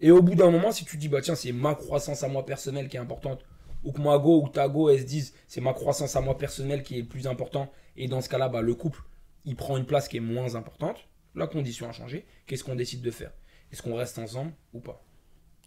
Et 0.00 0.12
au 0.12 0.22
bout 0.22 0.36
d'un 0.36 0.50
moment, 0.50 0.70
si 0.70 0.84
tu 0.84 0.96
dis, 0.96 1.08
bah 1.08 1.20
tiens, 1.20 1.34
c'est 1.34 1.52
ma 1.52 1.74
croissance 1.74 2.22
à 2.22 2.28
moi 2.28 2.46
personnelle 2.46 2.88
qui 2.88 2.96
est 2.96 3.00
importante, 3.00 3.44
ou 3.82 3.90
que 3.90 4.00
ma 4.00 4.18
go 4.18 4.40
ou 4.42 4.48
ta 4.48 4.68
go, 4.68 4.88
elles 4.88 5.00
se 5.00 5.04
disent, 5.04 5.34
c'est 5.48 5.60
ma 5.60 5.72
croissance 5.72 6.14
à 6.14 6.20
moi 6.20 6.38
personnelle 6.38 6.84
qui 6.84 6.96
est 6.98 7.02
le 7.02 7.08
plus 7.08 7.26
important, 7.26 7.72
et 7.96 8.06
dans 8.06 8.20
ce 8.20 8.28
cas-là, 8.28 8.48
bah, 8.48 8.62
le 8.62 8.74
couple, 8.74 9.02
il 9.44 9.56
prend 9.56 9.76
une 9.76 9.84
place 9.84 10.06
qui 10.06 10.18
est 10.18 10.20
moins 10.20 10.54
importante, 10.54 10.96
la 11.34 11.46
condition 11.48 11.88
a 11.88 11.92
changé, 11.92 12.24
qu'est-ce 12.46 12.62
qu'on 12.64 12.74
décide 12.74 13.02
de 13.02 13.10
faire? 13.10 13.32
Est-ce 13.72 13.82
qu'on 13.82 13.94
reste 13.96 14.18
ensemble 14.18 14.52
ou 14.74 14.80
pas 14.80 15.02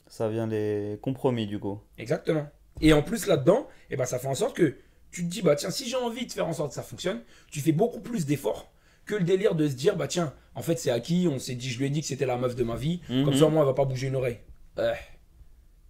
Ça 0.07 0.29
vient 0.29 0.47
des 0.47 0.99
compromis, 1.01 1.47
du 1.47 1.59
coup. 1.59 1.81
Exactement. 1.97 2.47
Et 2.81 2.93
en 2.93 3.01
plus 3.01 3.25
là-dedans, 3.27 3.67
eh 3.89 3.95
ben, 3.97 4.05
ça 4.05 4.19
fait 4.19 4.27
en 4.27 4.35
sorte 4.35 4.55
que 4.55 4.77
tu 5.11 5.23
te 5.23 5.29
dis, 5.29 5.41
bah 5.41 5.55
tiens, 5.55 5.69
si 5.71 5.87
j'ai 5.89 5.95
envie 5.95 6.25
de 6.25 6.31
faire 6.31 6.47
en 6.47 6.53
sorte 6.53 6.69
que 6.69 6.75
ça 6.75 6.83
fonctionne, 6.83 7.21
tu 7.49 7.61
fais 7.61 7.71
beaucoup 7.71 8.01
plus 8.01 8.25
d'efforts 8.25 8.71
que 9.05 9.15
le 9.15 9.23
délire 9.23 9.55
de 9.55 9.67
se 9.67 9.75
dire, 9.75 9.95
bah 9.95 10.07
tiens, 10.07 10.33
en 10.55 10.61
fait 10.61 10.77
c'est 10.77 10.89
acquis, 10.91 11.27
on 11.31 11.39
s'est 11.39 11.55
dit, 11.55 11.69
je 11.69 11.77
lui 11.79 11.85
ai 11.85 11.89
dit 11.89 12.01
que 12.01 12.07
c'était 12.07 12.25
la 12.25 12.37
meuf 12.37 12.55
de 12.55 12.63
ma 12.63 12.75
vie, 12.75 13.01
Mhm. 13.07 13.23
comme 13.23 13.35
ça 13.35 13.47
moi 13.47 13.61
elle 13.61 13.67
va 13.67 13.73
pas 13.75 13.85
bouger 13.85 14.07
une 14.07 14.15
oreille. 14.15 14.39
Euh, 14.79 14.93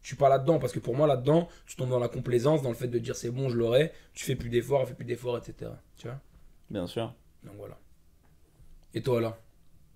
je 0.03 0.07
suis 0.07 0.15
pas 0.17 0.29
là-dedans, 0.29 0.59
parce 0.59 0.73
que 0.73 0.79
pour 0.79 0.95
moi 0.95 1.07
là-dedans, 1.07 1.47
tu 1.65 1.75
tombes 1.75 1.89
dans 1.89 1.97
la 1.99 2.09
complaisance, 2.09 2.61
dans 2.61 2.69
le 2.69 2.75
fait 2.75 2.87
de 2.89 2.99
dire 2.99 3.15
c'est 3.15 3.31
bon, 3.31 3.49
je 3.49 3.55
l'aurai, 3.57 3.93
tu 4.13 4.25
fais 4.25 4.35
plus 4.35 4.49
d'efforts, 4.49 4.81
elle 4.81 4.87
fait 4.87 4.93
plus 4.93 5.05
d'efforts, 5.05 5.37
etc. 5.37 5.71
Tu 5.97 6.07
vois? 6.07 6.19
Bien 6.69 6.85
sûr. 6.85 7.15
Donc 7.43 7.55
voilà. 7.57 7.79
Et 8.93 9.01
toi 9.01 9.21
là? 9.21 9.39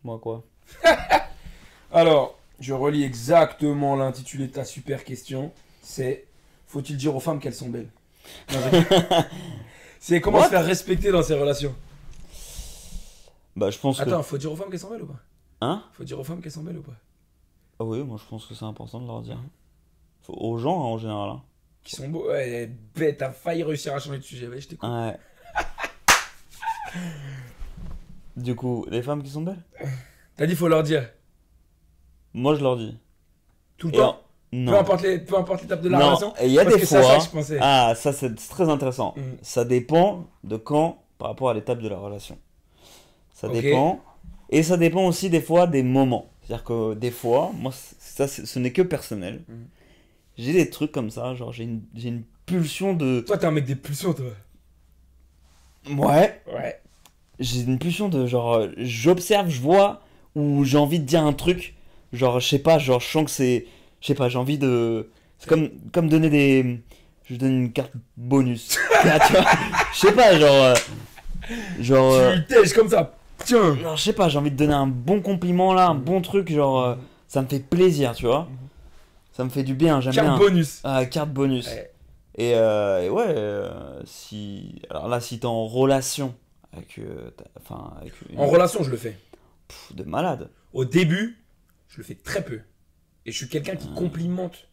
Moi, 0.03 0.17
quoi? 0.19 0.43
Alors, 1.91 2.37
je 2.59 2.73
relis 2.73 3.03
exactement 3.03 3.95
l'intitulé 3.95 4.47
de 4.47 4.53
ta 4.53 4.65
super 4.65 5.03
question. 5.03 5.51
C'est 5.81 6.25
Faut-il 6.67 6.97
dire 6.97 7.15
aux 7.15 7.19
femmes 7.19 7.39
qu'elles 7.39 7.53
sont 7.55 7.69
belles? 7.69 7.89
C'est 9.99 10.21
comment 10.21 10.37
What? 10.39 10.45
se 10.45 10.49
faire 10.51 10.65
respecter 10.65 11.11
dans 11.11 11.23
ces 11.23 11.33
relations? 11.37 11.75
Bah, 13.55 13.69
je 13.71 13.77
pense 13.79 13.97
que. 13.97 14.03
Attends, 14.03 14.23
faut 14.23 14.37
dire 14.37 14.51
aux 14.51 14.55
femmes 14.55 14.69
qu'elles 14.69 14.79
sont 14.79 14.89
belles 14.91 15.01
ou 15.01 15.07
pas? 15.07 15.19
Hein? 15.61 15.83
Faut 15.93 16.03
dire 16.03 16.19
aux 16.19 16.23
femmes 16.23 16.41
qu'elles 16.41 16.51
sont 16.51 16.63
belles 16.63 16.77
ou 16.77 16.83
pas? 16.83 16.93
Ah 17.79 17.83
oui, 17.85 18.03
moi, 18.03 18.17
je 18.21 18.29
pense 18.29 18.45
que 18.45 18.53
c'est 18.53 18.65
important 18.65 19.01
de 19.01 19.07
leur 19.07 19.21
dire. 19.21 19.39
Faut- 20.21 20.33
Aux 20.37 20.57
gens, 20.57 20.79
hein, 20.81 20.85
en 20.85 20.97
général. 20.97 21.29
hein. 21.31 21.41
Qui 21.83 21.95
sont 21.95 22.07
beaux 22.07 22.27
Ouais, 22.29 22.69
bête, 22.95 23.17
t'as 23.17 23.31
failli 23.31 23.63
réussir 23.63 23.93
à 23.95 23.99
changer 23.99 24.17
de 24.19 24.23
sujet. 24.23 24.47
Ouais, 24.47 24.61
je 24.61 24.67
t'écoute. 24.67 24.87
Ouais. 24.89 25.17
du 28.37 28.55
coup, 28.55 28.85
les 28.89 29.01
femmes 29.01 29.23
qui 29.23 29.29
sont 29.29 29.41
belles? 29.41 29.63
T'as 30.37 30.45
dit 30.45 30.55
faut 30.55 30.67
leur 30.67 30.83
dire. 30.83 31.09
Moi, 32.33 32.55
je 32.55 32.61
leur 32.63 32.77
dis. 32.77 32.97
Tout 33.77 33.87
le 33.87 33.93
Et 33.93 33.97
temps 33.97 34.09
en- 34.51 34.55
Non. 34.57 34.71
peu, 34.71 34.77
importe 34.79 35.01
les- 35.03 35.19
peu 35.19 35.37
importe 35.37 35.61
l'étape 35.61 35.81
de 35.81 35.89
la 35.89 35.99
Non, 35.99 36.05
relation 36.07 36.33
et 36.39 36.47
il 36.47 36.53
y 36.53 36.59
a 36.59 36.65
des 36.65 36.79
fois. 36.79 37.03
ça 37.19 37.29
pensais. 37.31 37.57
Ah, 37.61 37.93
ça 37.95 38.11
c'est 38.13 38.33
très 38.35 38.67
intéressant. 38.67 39.13
Mhm. 39.15 39.37
Ça 39.41 39.63
dépend 39.63 40.25
de 40.43 40.57
quand 40.57 41.03
par 41.17 41.27
rapport 41.29 41.49
à 41.49 41.53
l'étape 41.53 41.79
de 41.81 41.87
la 41.87 41.97
relation. 41.97 42.37
Ça 43.33 43.47
dépend. 43.47 43.99
Et 44.49 44.63
ça 44.63 44.75
dépend 44.77 45.05
aussi 45.05 45.29
des 45.29 45.41
fois 45.41 45.67
des 45.67 45.83
moments. 45.83 46.29
C'est-à-dire 46.41 46.63
que 46.63 46.93
des 46.95 47.11
fois, 47.11 47.51
moi, 47.55 47.71
ça, 47.99 48.27
ce 48.27 48.57
n'est 48.59 48.71
que 48.71 48.81
personnel. 48.81 49.43
Mhm. 49.47 49.67
J'ai 50.39 50.53
des 50.53 50.69
trucs 50.69 50.91
comme 50.91 51.09
ça, 51.11 51.35
genre 51.35 51.51
j'ai 51.53 51.65
une, 51.65 51.81
une 52.03 52.23
pulsion 52.47 52.93
de. 52.93 53.21
Toi, 53.21 53.37
t'es 53.37 53.45
un 53.45 53.51
mec 53.51 53.65
des 53.65 53.75
pulsions, 53.75 54.13
toi. 54.13 54.25
Ouais. 55.89 56.41
Ouais. 56.53 56.81
J'ai 57.39 57.61
une 57.61 57.79
pulsion 57.79 58.09
de 58.09 58.25
genre, 58.25 58.53
euh, 58.55 58.67
j'observe, 58.77 59.49
je 59.49 59.61
vois, 59.61 60.01
ou 60.35 60.63
j'ai 60.65 60.77
envie 60.77 60.99
de 60.99 61.05
dire 61.05 61.23
un 61.23 61.33
truc. 61.33 61.75
Genre, 62.13 62.39
je 62.39 62.47
sais 62.47 62.59
pas, 62.59 62.79
genre, 62.79 62.99
je 62.99 63.07
sens 63.07 63.25
que 63.25 63.31
c'est. 63.31 63.65
Je 64.01 64.07
sais 64.07 64.15
pas, 64.15 64.29
j'ai 64.29 64.37
envie 64.37 64.57
de. 64.57 65.09
C'est 65.37 65.47
comme, 65.49 65.69
comme 65.93 66.09
donner 66.09 66.29
des. 66.29 66.81
Je 67.29 67.35
donne 67.35 67.51
une 67.63 67.71
carte 67.71 67.91
bonus. 68.17 68.77
Tu 69.01 69.07
vois 69.33 69.45
Je 69.93 69.97
sais 69.99 70.11
pas, 70.13 70.37
genre. 70.39 70.51
euh, 70.53 70.73
Genre. 71.79 72.13
euh, 72.13 72.35
Tu 72.63 72.73
comme 72.73 72.89
ça. 72.89 73.13
Tiens. 73.45 73.75
genre, 73.77 73.95
je 73.95 74.03
sais 74.03 74.13
pas, 74.13 74.27
j'ai 74.29 74.37
envie 74.37 74.51
de 74.51 74.55
donner 74.57 74.73
un 74.73 74.87
bon 74.87 75.21
compliment 75.21 75.73
là, 75.73 75.87
un 75.89 75.93
Mhm. 75.93 76.01
bon 76.01 76.21
truc, 76.21 76.51
genre. 76.51 76.83
euh, 76.83 76.95
ça 77.27 77.41
me 77.41 77.47
fait 77.47 77.59
plaisir, 77.59 78.13
tu 78.15 78.25
vois. 78.25 78.41
Mhm. 78.49 78.57
Ça 79.33 79.43
me 79.45 79.49
fait 79.49 79.63
du 79.63 79.73
bien, 79.75 80.01
j'aime 80.01 80.11
bien. 80.11 80.23
Carte 80.25 80.39
bonus. 80.39 80.81
Ah, 80.83 81.05
carte 81.05 81.29
bonus. 81.29 81.67
Ouais. 81.67 81.91
Et, 82.35 82.53
euh, 82.55 83.03
et 83.03 83.09
ouais, 83.09 83.25
euh, 83.29 84.01
si. 84.05 84.81
Alors 84.89 85.07
là, 85.07 85.19
si 85.21 85.39
t'es 85.39 85.45
en 85.45 85.65
relation 85.67 86.33
avec. 86.75 86.97
euh, 86.99 87.29
ta- 87.31 87.43
Enfin, 87.61 87.93
avec 88.01 88.13
une- 88.29 88.39
En 88.39 88.47
relation, 88.47 88.83
je 88.83 88.89
le 88.91 88.97
fais. 88.97 89.17
Pff, 89.67 89.95
de 89.95 90.03
malade. 90.03 90.49
Au 90.73 90.83
début, 90.85 91.37
je 91.89 91.97
le 91.97 92.03
fais 92.03 92.15
très 92.15 92.43
peu. 92.43 92.61
Et 93.25 93.31
je 93.31 93.37
suis 93.37 93.49
quelqu'un 93.49 93.75
qui 93.75 93.93
complimente 93.93 94.69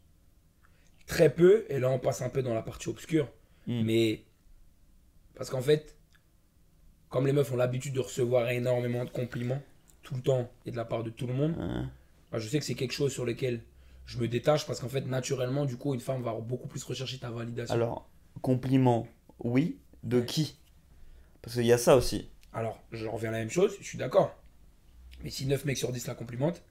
très 1.06 1.32
peu. 1.34 1.66
Et 1.68 1.80
là, 1.80 1.90
on 1.90 1.98
passe 1.98 2.22
un 2.22 2.28
peu 2.28 2.42
dans 2.42 2.54
la 2.54 2.62
partie 2.62 2.88
obscure. 2.88 3.28
Mm. 3.66 3.82
Mais. 3.82 4.24
Parce 5.34 5.50
qu'en 5.50 5.60
fait, 5.60 5.96
comme 7.08 7.26
les 7.26 7.32
meufs 7.32 7.50
ont 7.52 7.56
l'habitude 7.56 7.94
de 7.94 8.00
recevoir 8.00 8.48
énormément 8.50 9.04
de 9.04 9.10
compliments 9.10 9.62
tout 10.02 10.14
le 10.14 10.22
temps 10.22 10.50
et 10.64 10.70
de 10.70 10.76
la 10.76 10.84
part 10.84 11.02
de 11.02 11.10
tout 11.10 11.26
le 11.26 11.34
monde, 11.34 11.54
Hein. 11.58 11.90
bah, 12.30 12.38
je 12.38 12.48
sais 12.48 12.58
que 12.58 12.64
c'est 12.64 12.74
quelque 12.74 12.92
chose 12.92 13.12
sur 13.12 13.24
lequel 13.24 13.62
je 14.06 14.18
me 14.18 14.28
détache 14.28 14.66
parce 14.66 14.80
qu'en 14.80 14.88
fait, 14.88 15.02
naturellement, 15.02 15.64
du 15.64 15.76
coup, 15.76 15.92
une 15.94 16.00
femme 16.00 16.22
va 16.22 16.32
beaucoup 16.34 16.68
plus 16.68 16.82
rechercher 16.84 17.18
ta 17.18 17.30
validation. 17.30 17.74
Alors, 17.74 18.08
compliment, 18.40 19.08
oui. 19.40 19.78
De 20.02 20.20
qui? 20.20 20.56
Parce 21.42 21.56
qu'il 21.56 21.66
y 21.66 21.72
a 21.72 21.78
ça 21.78 21.96
aussi. 21.96 22.30
Alors, 22.52 22.80
je 22.92 23.06
reviens 23.06 23.30
à 23.30 23.32
la 23.32 23.38
même 23.38 23.50
chose, 23.50 23.74
je 23.80 23.84
suis 23.84 23.98
d'accord. 23.98 24.34
Mais 25.24 25.30
si 25.30 25.46
9 25.46 25.64
mecs 25.64 25.78
sur 25.78 25.90
10 25.90 26.06
la 26.06 26.14
complimentent, 26.14 26.62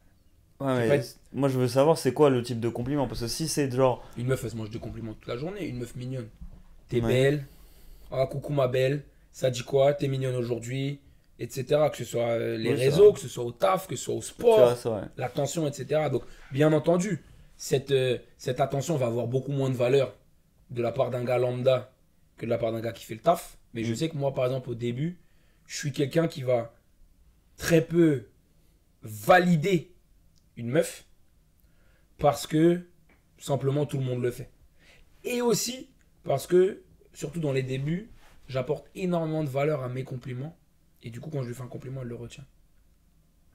Ouais, 0.59 0.87
mais 0.87 1.01
moi 1.33 1.49
je 1.49 1.59
veux 1.59 1.67
savoir 1.67 1.97
c'est 1.97 2.13
quoi 2.13 2.29
le 2.29 2.41
type 2.41 2.59
de 2.61 2.69
compliment? 2.69 3.07
Parce 3.07 3.21
que 3.21 3.27
si 3.27 3.47
c'est 3.47 3.69
genre. 3.71 4.07
une 4.17 4.27
meuf, 4.27 4.43
elle 4.43 4.51
se 4.51 4.55
mange 4.55 4.69
de 4.69 4.77
compliments 4.77 5.13
toute 5.13 5.27
la 5.27 5.35
journée, 5.37 5.65
une 5.65 5.79
meuf 5.79 5.95
mignonne. 5.95 6.29
T'es 6.87 7.01
Ouais. 7.01 7.07
belle, 7.07 7.45
ah 8.11 8.25
coucou 8.27 8.53
ma 8.53 8.67
belle, 8.67 9.03
ça 9.31 9.49
dit 9.49 9.63
quoi, 9.63 9.93
t'es 9.93 10.07
mignonne 10.07 10.35
aujourd'hui, 10.35 10.99
etc. 11.39 11.87
Que 11.91 11.97
ce 11.97 12.05
soit 12.05 12.21
euh, 12.29 12.57
les 12.57 12.73
réseaux, 12.73 13.05
vrai. 13.05 13.13
que 13.13 13.19
ce 13.19 13.27
soit 13.27 13.43
au 13.43 13.51
taf, 13.51 13.87
que 13.87 13.95
ce 13.97 14.05
soit 14.05 14.15
au 14.15 14.21
sport. 14.21 14.77
l'attention, 15.17 15.67
etc. 15.67 16.09
Donc, 16.11 16.23
bien 16.53 16.71
entendu, 16.71 17.21
cette, 17.57 17.91
euh, 17.91 18.17
cette 18.37 18.59
attention 18.61 18.95
va 18.95 19.07
avoir 19.07 19.27
beaucoup 19.27 19.51
moins 19.51 19.69
de 19.69 19.75
valeur 19.75 20.13
de 20.71 20.81
la 20.81 20.91
part 20.93 21.09
d'un 21.11 21.23
gars 21.25 21.37
lambda 21.37 21.91
que 22.37 22.45
de 22.45 22.49
la 22.49 22.57
part 22.57 22.71
d'un 22.71 22.81
gars 22.81 22.91
qui 22.93 23.03
fait 23.03 23.13
le 23.15 23.19
taf. 23.21 23.57
Mais 23.73 23.83
je 23.83 23.91
Mm. 23.91 23.95
sais 23.95 24.09
que 24.09 24.15
moi, 24.17 24.33
par 24.33 24.45
exemple, 24.45 24.69
au 24.69 24.75
début, 24.75 25.17
je 25.67 25.75
suis 25.77 25.91
quelqu'un 25.91 26.27
qui 26.29 26.43
va 26.43 26.73
très 27.57 27.81
peu 27.81 28.25
valider 29.03 29.91
une 30.57 30.69
meuf 30.69 31.05
parce 32.17 32.47
que 32.47 32.87
simplement 33.37 33.85
tout 33.85 33.97
le 33.97 34.03
monde 34.03 34.21
le 34.21 34.31
fait. 34.31 34.49
Et 35.23 35.41
aussi 35.41 35.89
parce 36.23 36.47
que, 36.47 36.83
surtout 37.13 37.39
dans 37.39 37.53
les 37.53 37.63
débuts, 37.63 38.09
j'apporte 38.47 38.89
énormément 38.95 39.43
de 39.43 39.49
valeur 39.49 39.83
à 39.83 39.89
mes 39.89 40.03
compliments. 40.03 40.57
Et 41.03 41.09
du 41.11 41.19
coup, 41.19 41.29
quand 41.29 41.43
je 41.43 41.47
lui 41.47 41.55
fais 41.55 41.63
un 41.63 41.67
compliment, 41.67 42.01
elle 42.01 42.07
le 42.07 42.15
retient. 42.15 42.45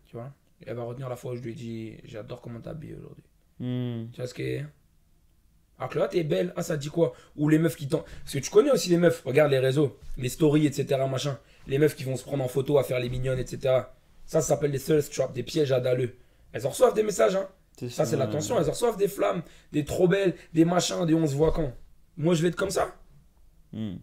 Tu 0.06 0.16
vois? 0.16 0.32
Et 0.60 0.68
Elle 0.68 0.76
va 0.76 0.84
retenir 0.84 1.08
la 1.08 1.16
fois 1.16 1.32
où 1.32 1.36
je 1.36 1.42
lui 1.42 1.52
ai 1.52 1.54
dit 1.54 1.96
J'adore 2.04 2.40
comment 2.40 2.60
t'habilles 2.60 2.94
aujourd'hui. 2.94 3.24
Hmm. 3.58 4.10
Tu 4.12 4.16
vois 4.16 4.26
ce 4.26 4.34
que. 4.34 4.60
Alors 5.78 5.90
que 5.90 5.98
là, 5.98 6.08
t'es 6.08 6.22
belle. 6.22 6.52
Ah, 6.56 6.62
ça 6.62 6.76
dit 6.76 6.88
quoi? 6.88 7.14
Ou 7.36 7.48
les 7.48 7.58
meufs 7.58 7.76
qui 7.76 7.88
t'en. 7.88 8.04
Parce 8.22 8.34
que 8.34 8.38
tu 8.38 8.50
connais 8.50 8.70
aussi 8.70 8.90
les 8.90 8.98
meufs. 8.98 9.22
Regarde 9.24 9.50
les 9.50 9.58
réseaux, 9.58 9.98
les 10.16 10.28
stories, 10.28 10.66
etc. 10.66 11.00
Machin. 11.10 11.38
Les 11.66 11.78
meufs 11.78 11.96
qui 11.96 12.04
vont 12.04 12.16
se 12.16 12.24
prendre 12.24 12.44
en 12.44 12.48
photo 12.48 12.78
à 12.78 12.84
faire 12.84 13.00
les 13.00 13.08
mignonnes, 13.08 13.38
etc. 13.38 13.58
Ça, 14.26 14.40
ça 14.40 14.42
s'appelle 14.42 14.72
des 14.72 14.78
thirst 14.78 15.12
traps, 15.12 15.32
des 15.32 15.42
pièges 15.42 15.72
à 15.72 15.80
dalleux. 15.80 16.14
Elles 16.52 16.66
en 16.66 16.70
reçoivent 16.70 16.94
des 16.94 17.02
messages, 17.02 17.36
hein. 17.36 17.48
Ça, 17.88 18.04
c'est 18.04 18.16
l'attention. 18.16 18.58
Elles 18.58 18.68
en 18.68 18.72
reçoivent 18.72 18.96
des 18.96 19.08
flammes, 19.08 19.42
des 19.72 19.84
trop 19.84 20.06
belles, 20.06 20.34
des 20.52 20.64
machins, 20.64 21.06
des 21.06 21.14
on 21.14 21.26
se 21.26 21.34
voit 21.34 21.52
quand. 21.52 21.72
Moi, 22.16 22.34
je 22.34 22.42
vais 22.42 22.48
être 22.48 22.56
comme 22.56 22.70
ça? 22.70 22.94
Hmm. 23.72 23.96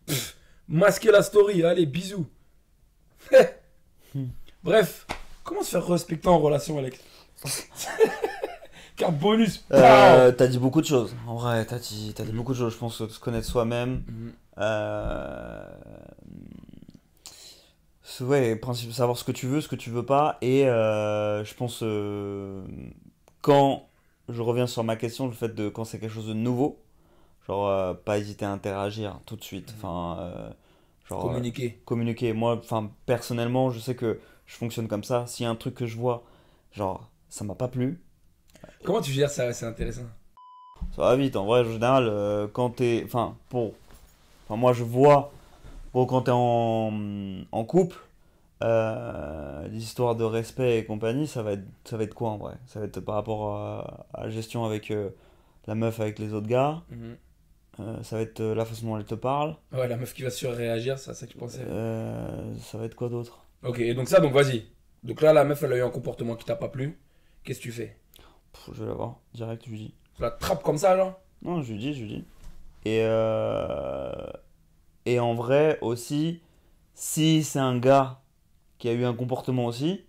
Masquer 0.67 1.11
la 1.11 1.21
story, 1.21 1.63
allez, 1.63 1.85
bisous. 1.85 2.27
Hmm. 4.15 4.27
Bref, 4.63 5.05
comment 5.43 5.61
se 5.61 5.71
faire 5.71 5.85
respecter 5.85 6.29
en 6.29 6.39
relation, 6.39 6.77
Alex? 6.77 6.97
Carte 8.95 9.15
bonus. 9.15 9.65
Euh, 9.73 10.31
t'as 10.31 10.47
dit 10.47 10.57
beaucoup 10.57 10.79
de 10.79 10.85
choses. 10.85 11.13
En 11.27 11.35
vrai, 11.35 11.65
t'as 11.65 11.77
dit, 11.77 12.13
t'as 12.15 12.23
dit 12.23 12.31
beaucoup 12.31 12.53
de 12.53 12.57
choses. 12.57 12.71
Je 12.71 12.77
pense 12.77 13.05
se 13.05 13.19
connaître 13.19 13.45
soi-même. 13.45 14.03
Mhm. 14.07 14.33
Euh... 14.59 15.69
Ouais, 18.21 18.55
principe, 18.55 18.91
savoir 18.93 19.17
ce 19.17 19.23
que 19.23 19.31
tu 19.31 19.47
veux, 19.47 19.61
ce 19.61 19.67
que 19.67 19.75
tu 19.75 19.89
veux 19.89 20.05
pas. 20.05 20.37
Et 20.41 20.65
euh, 20.67 21.43
je 21.43 21.53
pense, 21.53 21.81
euh, 21.83 22.65
quand 23.41 23.87
je 24.29 24.41
reviens 24.41 24.65
sur 24.67 24.83
ma 24.83 24.95
question, 24.95 25.27
le 25.27 25.33
fait 25.33 25.53
de 25.53 25.69
quand 25.69 25.83
c'est 25.83 25.99
quelque 25.99 26.13
chose 26.13 26.27
de 26.27 26.33
nouveau, 26.33 26.79
genre 27.47 27.67
euh, 27.67 27.93
pas 27.93 28.17
hésiter 28.17 28.45
à 28.45 28.51
interagir 28.51 29.19
tout 29.25 29.35
de 29.35 29.43
suite. 29.43 29.73
Enfin, 29.77 30.17
euh, 30.21 30.49
genre 31.09 31.21
Communiquer. 31.21 31.79
communiquer. 31.85 32.33
Moi, 32.33 32.55
enfin, 32.57 32.91
personnellement, 33.05 33.71
je 33.71 33.79
sais 33.79 33.95
que 33.95 34.19
je 34.45 34.55
fonctionne 34.55 34.87
comme 34.87 35.03
ça. 35.03 35.27
S'il 35.27 35.43
y 35.43 35.47
a 35.47 35.49
un 35.51 35.55
truc 35.55 35.75
que 35.75 35.85
je 35.85 35.97
vois, 35.97 36.23
genre, 36.71 37.09
ça 37.29 37.43
m'a 37.43 37.55
pas 37.55 37.67
plu, 37.67 38.01
Comment 38.83 39.01
tu 39.01 39.11
gères 39.11 39.29
ça 39.29 39.51
C'est 39.53 39.65
intéressant. 39.65 40.05
Ça 40.95 41.01
va 41.03 41.15
vite, 41.15 41.35
en 41.35 41.45
vrai, 41.45 41.61
en 41.61 41.71
général, 41.71 42.49
quand 42.53 42.71
t'es. 42.71 43.03
Enfin, 43.05 43.35
pour. 43.49 43.73
Enfin, 44.45 44.55
moi, 44.55 44.73
je 44.73 44.83
vois. 44.83 45.31
Bon, 45.93 46.05
quand 46.05 46.23
t'es 46.23 46.31
en, 46.33 46.91
en 47.51 47.65
couple, 47.65 47.97
euh, 48.63 49.67
l'histoire 49.69 50.15
de 50.15 50.23
respect 50.23 50.79
et 50.79 50.85
compagnie, 50.85 51.27
ça 51.27 51.43
va, 51.43 51.53
être, 51.53 51.63
ça 51.85 51.97
va 51.97 52.03
être 52.03 52.13
quoi 52.13 52.31
en 52.31 52.37
vrai? 52.37 52.55
Ça 52.67 52.79
va 52.79 52.85
être 52.85 52.99
par 52.99 53.15
rapport 53.15 53.55
à, 53.55 54.05
à 54.13 54.23
la 54.23 54.29
gestion 54.29 54.65
avec 54.65 54.91
euh, 54.91 55.09
la 55.67 55.75
meuf, 55.75 55.99
avec 55.99 56.19
les 56.19 56.33
autres 56.33 56.47
gars. 56.47 56.81
Mhm. 56.89 57.17
euh, 57.79 58.03
ça 58.03 58.15
va 58.17 58.21
être 58.23 58.41
la 58.41 58.65
façon 58.65 58.87
dont 58.87 58.97
elle 58.97 59.05
te 59.05 59.15
parle. 59.15 59.55
Ouais, 59.71 59.87
la 59.87 59.97
meuf 59.97 60.13
qui 60.13 60.23
va 60.23 60.29
surréagir, 60.29 60.99
c'est 60.99 61.11
à 61.11 61.13
ça 61.13 61.25
que 61.25 61.31
tu 61.31 61.37
pensais. 61.37 61.63
ça 62.61 62.77
va 62.77 62.85
être 62.85 62.95
quoi 62.95 63.09
d'autre? 63.09 63.39
Ok, 63.63 63.79
et 63.79 63.93
donc 63.93 64.07
ça, 64.07 64.19
donc 64.19 64.33
vas-y. 64.33 64.65
Donc 65.03 65.21
là, 65.21 65.33
la 65.33 65.43
meuf, 65.43 65.63
elle 65.63 65.73
a 65.73 65.77
eu 65.77 65.83
un 65.83 65.89
comportement 65.89 66.35
qui 66.35 66.45
t'a 66.45 66.55
pas 66.55 66.69
plu. 66.69 66.99
Qu'est-ce 67.43 67.59
que 67.59 67.63
tu 67.63 67.71
fais? 67.71 67.97
Pff, 68.53 68.69
Je 68.75 68.83
vais 68.83 68.89
la 68.89 68.95
voir, 68.95 69.19
direct, 69.33 69.63
je 69.65 69.71
lui 69.71 69.77
dis. 69.77 69.93
Tu 70.15 70.21
la 70.21 70.31
trappes 70.31 70.63
comme 70.63 70.77
ça, 70.77 70.97
genre? 70.97 71.19
Non, 71.43 71.61
je 71.61 71.71
lui 71.71 71.79
dis, 71.79 71.93
je 71.93 72.01
lui 72.01 72.07
dis. 72.09 72.25
Et, 72.85 73.01
et 75.07 75.19
en 75.19 75.33
vrai 75.33 75.77
aussi, 75.81 76.41
si 76.93 77.43
c'est 77.43 77.59
un 77.59 77.77
gars 77.77 78.19
qui 78.77 78.89
a 78.89 78.93
eu 78.93 79.05
un 79.05 79.13
comportement 79.13 79.65
aussi, 79.65 80.01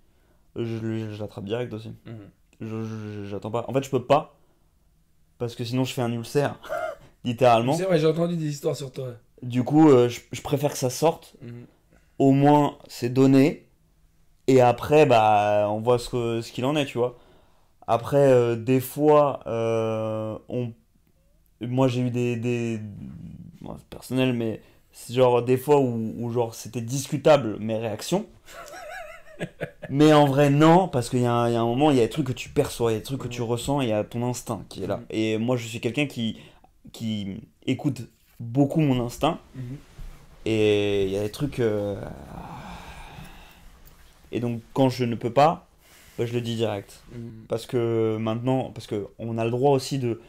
je, 0.57 1.17
l'attrape 1.21 1.45
direct 1.45 1.73
aussi. 1.73 1.93
Mhm. 2.05 2.31
Je, 2.61 3.25
j'attends 3.27 3.53
pas. 3.53 3.65
En 3.69 3.73
fait, 3.73 3.85
je 3.85 3.91
peux 3.91 4.05
pas. 4.05 4.35
Parce 5.39 5.55
que 5.55 5.65
sinon, 5.65 5.85
je 5.85 5.93
fais 5.95 6.03
un 6.03 6.13
ulcère. 6.13 6.59
littéralement. 7.25 7.75
C'est 7.75 7.85
vrai, 7.85 7.99
j'ai 8.01 8.07
entendu 8.09 8.37
des 8.37 8.49
histoires 8.49 8.75
sur 8.75 8.91
toi. 8.91 9.11
Du 9.43 9.63
coup, 9.63 9.89
euh, 9.89 10.09
je, 10.09 10.21
je 10.33 10.43
préfère 10.43 10.73
que 10.73 10.79
ça 10.79 10.91
sorte. 10.91 11.37
Mhm. 11.43 11.67
Au 12.19 12.33
moins, 12.33 12.79
c'est 12.89 13.11
donné. 13.11 13.69
Et 14.49 14.61
après, 14.61 15.07
bah, 15.07 15.69
on 15.71 15.79
voit 15.81 16.01
ce, 16.01 16.09
que- 16.09 16.41
ce 16.41 16.51
qu'il 16.51 16.65
en 16.65 16.75
est, 16.75 16.87
tu 16.87 16.99
vois. 16.99 17.17
Après, 17.87 18.33
euh, 18.33 18.57
des 18.57 18.81
fois, 18.81 19.41
euh, 19.47 20.37
on... 20.49 20.73
moi 21.61 21.87
j'ai 21.89 22.01
eu 22.01 22.11
des. 22.11 22.37
des... 22.37 22.81
bon, 23.61 23.77
personnel, 23.91 24.33
mais 24.33 24.61
genre 25.11 25.43
des 25.43 25.57
fois 25.57 25.81
où, 25.81 26.15
où 26.19 26.31
genre 26.33 26.55
c'était 26.55 26.81
discutable 26.81 27.57
mes 27.59 27.77
réactions. 27.77 28.27
mais 29.91 30.13
en 30.13 30.27
vrai, 30.27 30.51
non, 30.51 30.89
parce 30.89 31.09
qu'il 31.09 31.21
y, 31.21 31.27
a 31.27 31.33
un 31.33 31.49
il 31.49 31.53
y 31.53 31.57
a 31.57 31.61
un 31.61 31.65
moment, 31.65 31.91
il 31.91 31.97
y 31.97 32.01
a 32.01 32.05
des 32.05 32.11
trucs 32.11 32.27
que 32.27 32.33
tu 32.33 32.49
perçois, 32.49 32.91
il 32.91 32.95
y 32.95 32.97
a 32.97 33.01
des 33.01 33.05
trucs 33.05 33.23
que 33.23 33.29
tu 33.29 33.43
ressens, 33.43 33.81
et 33.81 33.87
il 33.87 33.89
y 33.91 33.93
a 33.93 34.05
ton 34.05 34.29
instinct 34.29 34.63
qui 34.69 34.83
est 34.83 34.87
là. 34.87 34.97
Mhm. 34.99 35.05
Et 35.11 35.39
moi, 35.39 35.57
je 35.57 35.67
suis 35.67 35.81
quelqu'un 35.81 36.07
qui, 36.07 36.39
qui 36.93 37.41
écoute 37.67 38.03
beaucoup 38.41 38.81
mon 38.81 39.05
instinct. 39.05 39.39
Mhm. 39.55 39.77
Et 40.47 41.05
il 41.05 41.11
y 41.11 41.17
a 41.17 41.23
des 41.23 41.31
trucs. 41.31 41.61
euh, 41.61 42.01
Et 44.33 44.41
donc, 44.41 44.61
quand 44.75 44.89
je 44.89 45.05
ne 45.05 45.15
peux 45.15 45.33
pas, 45.33 45.67
bah, 46.19 46.27
je 46.27 46.33
le 46.33 46.41
dis 46.41 46.57
direct. 46.57 47.03
Mhm. 47.13 47.45
Parce 47.49 47.67
que 47.67 48.17
maintenant, 48.19 48.71
parce 48.75 48.87
que 48.87 49.07
on 49.19 49.39
a 49.39 49.45
le 49.45 49.51
droit 49.51 49.73
aussi 49.73 49.99
de. 49.99 50.21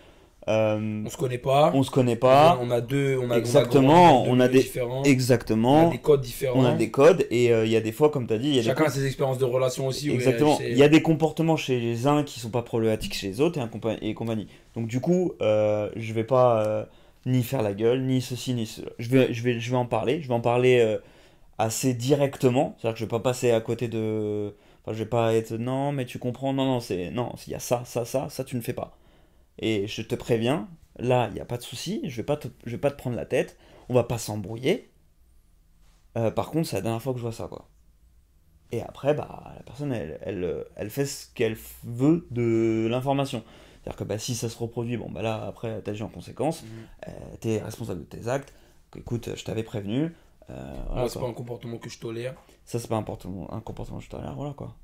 Euh, 0.47 1.03
On 1.05 1.09
se 1.09 1.17
connaît 1.17 1.37
pas. 1.37 1.71
on 1.75 1.83
se 1.83 1.91
connaît 1.91 2.15
pas. 2.15 2.57
On 2.61 2.71
a 2.71 2.81
deux. 2.81 3.17
On 3.21 3.29
a, 3.29 3.37
Exactement, 3.37 4.23
on 4.23 4.39
a, 4.39 4.45
on 4.45 4.47
des- 4.49 4.59
différents. 4.59 5.01
On 5.01 5.03
Exactement. 5.03 5.87
a 5.89 5.91
des 5.91 5.97
codes 5.99 6.21
différents. 6.21 6.59
On 6.59 6.65
a 6.65 6.73
des 6.73 6.89
codes 6.89 7.27
et 7.29 7.51
euh, 7.53 7.65
il 7.65 7.71
y 7.71 7.75
a 7.75 7.81
des 7.81 7.91
fois, 7.91 8.09
comme 8.09 8.25
tu 8.25 8.33
as 8.33 8.37
dit, 8.37 8.49
il 8.49 8.55
y 8.55 8.59
a 8.59 8.63
Chacun 8.63 8.85
des 8.85 8.89
a 8.89 8.93
ses 8.93 9.05
expériences 9.05 9.37
de 9.37 9.45
relation 9.45 9.87
aussi. 9.87 10.09
Exactement. 10.09 10.57
Il 10.61 10.77
y 10.77 10.83
a 10.83 10.89
des 10.89 11.01
comportements 11.01 11.57
chez 11.57 11.79
les 11.79 12.07
uns 12.07 12.23
qui 12.23 12.39
sont 12.39 12.49
pas 12.49 12.61
problématiques 12.63 13.13
chez 13.13 13.27
les 13.27 13.41
autres 13.41 13.59
et, 13.59 13.63
compa- 13.65 13.97
et 14.01 14.13
compagnie. 14.13 14.47
Donc 14.75 14.87
du 14.87 14.99
coup, 15.01 15.33
euh, 15.41 15.89
je 15.95 16.13
vais 16.13 16.23
pas 16.23 16.65
euh, 16.65 16.85
ni 17.25 17.43
faire 17.43 17.61
la 17.61 17.73
gueule, 17.73 18.01
ni 18.03 18.21
ceci, 18.21 18.53
ni 18.53 18.65
cela. 18.65 18.89
Je 18.97 19.09
vais, 19.09 19.33
je 19.33 19.43
vais, 19.43 19.59
je 19.59 19.69
vais 19.69 19.77
en 19.77 19.85
parler. 19.85 20.21
Je 20.21 20.27
vais 20.29 20.33
en 20.33 20.41
parler 20.41 20.97
assez 21.57 21.93
directement. 21.93 22.75
C'est-à-dire 22.79 22.93
que 22.95 22.99
je 22.99 23.05
vais 23.05 23.09
pas 23.09 23.19
passer 23.19 23.51
à 23.51 23.59
côté 23.59 23.87
de... 23.89 24.53
Enfin, 24.85 24.93
je 24.93 24.99
vais 25.03 25.09
pas 25.09 25.33
être... 25.35 25.51
Non, 25.57 25.91
mais 25.91 26.05
tu 26.05 26.17
comprends. 26.17 26.53
Non, 26.53 26.65
non, 26.65 26.79
c'est... 26.79 27.11
Non, 27.11 27.33
il 27.45 27.51
y 27.51 27.55
a 27.55 27.59
ça, 27.59 27.83
ça, 27.85 28.05
ça, 28.05 28.27
ça, 28.29 28.43
tu 28.45 28.55
ne 28.55 28.61
fais 28.61 28.71
pas. 28.73 28.95
Et 29.59 29.87
je 29.87 30.01
te 30.01 30.15
préviens, 30.15 30.67
là, 30.97 31.27
il 31.29 31.33
n'y 31.33 31.39
a 31.39 31.45
pas 31.45 31.57
de 31.57 31.63
souci. 31.63 32.01
Je 32.05 32.21
vais 32.21 32.37
te, 32.37 32.47
je 32.65 32.71
vais 32.71 32.77
pas 32.77 32.91
te 32.91 32.97
prendre 32.97 33.15
la 33.15 33.25
tête. 33.25 33.57
On 33.89 33.93
va 33.93 34.03
pas 34.03 34.17
s'embrouiller. 34.17 34.89
Euh, 36.17 36.31
par 36.31 36.49
contre, 36.49 36.67
c'est 36.67 36.77
la 36.77 36.81
dernière 36.81 37.01
fois 37.01 37.13
que 37.13 37.19
je 37.19 37.23
vois 37.23 37.31
ça, 37.31 37.47
quoi. 37.47 37.69
Et 38.71 38.81
après, 38.81 39.13
bah, 39.13 39.53
la 39.55 39.63
personne, 39.63 39.91
elle, 39.91 40.19
elle, 40.21 40.65
elle 40.75 40.89
fait 40.89 41.05
ce 41.05 41.27
qu'elle 41.33 41.57
veut 41.83 42.27
de 42.31 42.87
l'information. 42.89 43.43
C'est-à-dire 43.81 43.97
que 43.97 44.03
bah, 44.03 44.19
si 44.19 44.35
ça 44.35 44.49
se 44.49 44.57
reproduit, 44.57 44.97
bon, 44.97 45.09
bah 45.09 45.21
là, 45.21 45.45
après, 45.45 45.81
t'agis 45.81 46.03
en 46.03 46.09
conséquence. 46.09 46.63
Mhm. 46.63 46.69
Euh, 47.07 47.11
t'es 47.39 47.59
responsable 47.59 48.01
de 48.01 48.05
tes 48.05 48.27
actes. 48.27 48.53
Que, 48.91 48.99
écoute, 48.99 49.29
je 49.35 49.43
t'avais 49.43 49.63
prévenu. 49.63 50.13
Euh, 50.49 50.73
voilà, 50.87 51.01
Moi, 51.01 51.09
c'est 51.09 51.19
pas 51.19 51.27
un 51.27 51.33
comportement 51.33 51.77
que 51.77 51.89
je 51.89 51.99
tolère. 51.99 52.35
Ça, 52.65 52.79
c'est 52.79 52.87
pas 52.87 52.95
un 52.95 52.99
comportement, 52.99 53.51
un 53.53 53.61
comportement 53.61 53.99
juste 53.99 54.13
à 54.13 54.33
voilà, 54.33 54.53
quoi. 54.53 54.75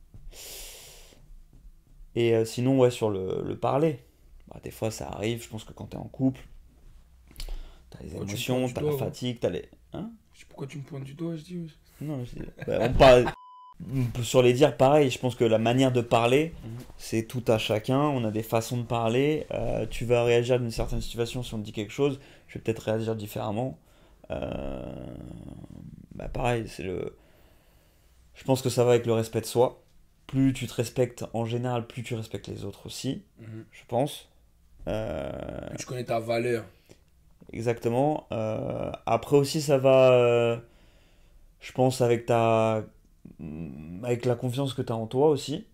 Et 2.16 2.34
euh, 2.36 2.46
sinon, 2.46 2.80
ouais, 2.80 2.92
sur 2.92 3.10
le, 3.10 3.44
le 3.44 3.58
parler. 3.58 4.00
Bah, 4.48 4.60
des 4.64 4.72
fois, 4.72 4.92
ça 4.92 5.08
arrive. 5.10 5.44
Je 5.44 5.50
pense 5.50 5.64
que 5.64 5.74
quand 5.74 5.86
t'es 5.88 5.98
en 5.98 6.04
couple, 6.08 6.42
les 8.02 8.10
tu 8.10 8.16
émotions, 8.16 8.56
pointes 8.60 8.68
du 8.68 8.74
t'as 8.74 8.82
la 8.82 8.90
doigt, 8.90 8.98
fatigue, 9.00 9.40
t'as 9.40 9.50
les... 9.50 9.70
Hein? 9.94 10.12
Je 10.34 10.40
sais 10.42 10.46
pourquoi 10.48 10.68
tu 10.68 10.78
me 10.78 10.84
pointes 10.84 11.04
du 11.04 11.14
doigt, 11.14 11.36
je 11.36 11.42
dis. 11.44 11.72
Non, 12.02 12.24
je 12.26 12.36
dis- 12.40 12.46
bah, 12.68 12.78
on 12.82 12.94
parle 12.94 13.26
sur 14.24 14.42
les 14.42 14.54
dires, 14.54 14.76
pareil. 14.76 15.10
Je 15.10 15.18
pense 15.20 15.36
que 15.36 15.44
la 15.46 15.58
manière 15.60 15.92
de 15.92 16.02
parler, 16.02 16.54
Mhm. 16.64 16.78
c'est 16.98 17.24
tout 17.24 17.44
à 17.48 17.58
chacun. 17.58 18.00
On 18.02 18.24
a 18.26 18.32
des 18.32 18.44
façons 18.44 18.78
de 18.78 18.84
parler. 18.84 19.48
Euh, 19.52 19.86
tu 19.90 20.06
vas 20.06 20.24
réagir 20.24 20.60
d'une 20.60 20.72
certaine 20.72 21.02
situation 21.02 21.42
si 21.44 21.54
on 21.54 21.60
te 21.60 21.64
dit 21.64 21.72
quelque 21.72 21.94
chose. 21.94 22.20
Je 22.48 22.56
vais 22.58 22.62
peut-être 22.64 22.80
réagir 22.80 23.16
différemment. 23.16 23.78
Euh, 24.32 25.16
bah, 26.16 26.28
pareil, 26.28 26.66
c'est 26.68 26.84
le. 26.84 27.16
Je 28.34 28.44
pense 28.44 28.62
que 28.62 28.70
ça 28.70 28.84
va 28.84 28.92
avec 28.92 29.06
le 29.06 29.14
respect 29.14 29.42
de 29.42 29.46
soi. 29.46 29.82
Plus 30.28 30.52
tu 30.54 30.68
te 30.68 30.74
respectes 30.74 31.24
en 31.34 31.46
général, 31.46 31.86
plus 31.88 32.04
tu 32.04 32.16
respectes 32.16 32.48
les 32.48 32.66
autres 32.66 32.88
aussi, 32.88 33.24
Mhm. 33.40 33.66
je 33.72 33.82
pense. 33.88 34.28
Euh, 34.88 35.68
Que 35.72 35.78
tu 35.78 35.86
connais 35.86 36.04
ta 36.04 36.20
valeur. 36.20 36.64
Exactement. 37.54 38.28
Euh, 38.32 38.92
après 39.06 39.38
aussi, 39.38 39.62
ça 39.62 39.78
va, 39.78 40.12
euh, 40.12 40.58
je 41.62 41.72
pense, 41.72 42.02
avec 42.02 42.26
ta, 42.26 42.84
avec 44.04 44.26
la 44.26 44.36
confiance 44.36 44.74
que 44.74 44.82
tu 44.82 44.92
as 44.92 44.96
en 44.96 45.08
toi 45.08 45.30
aussi. 45.30 45.66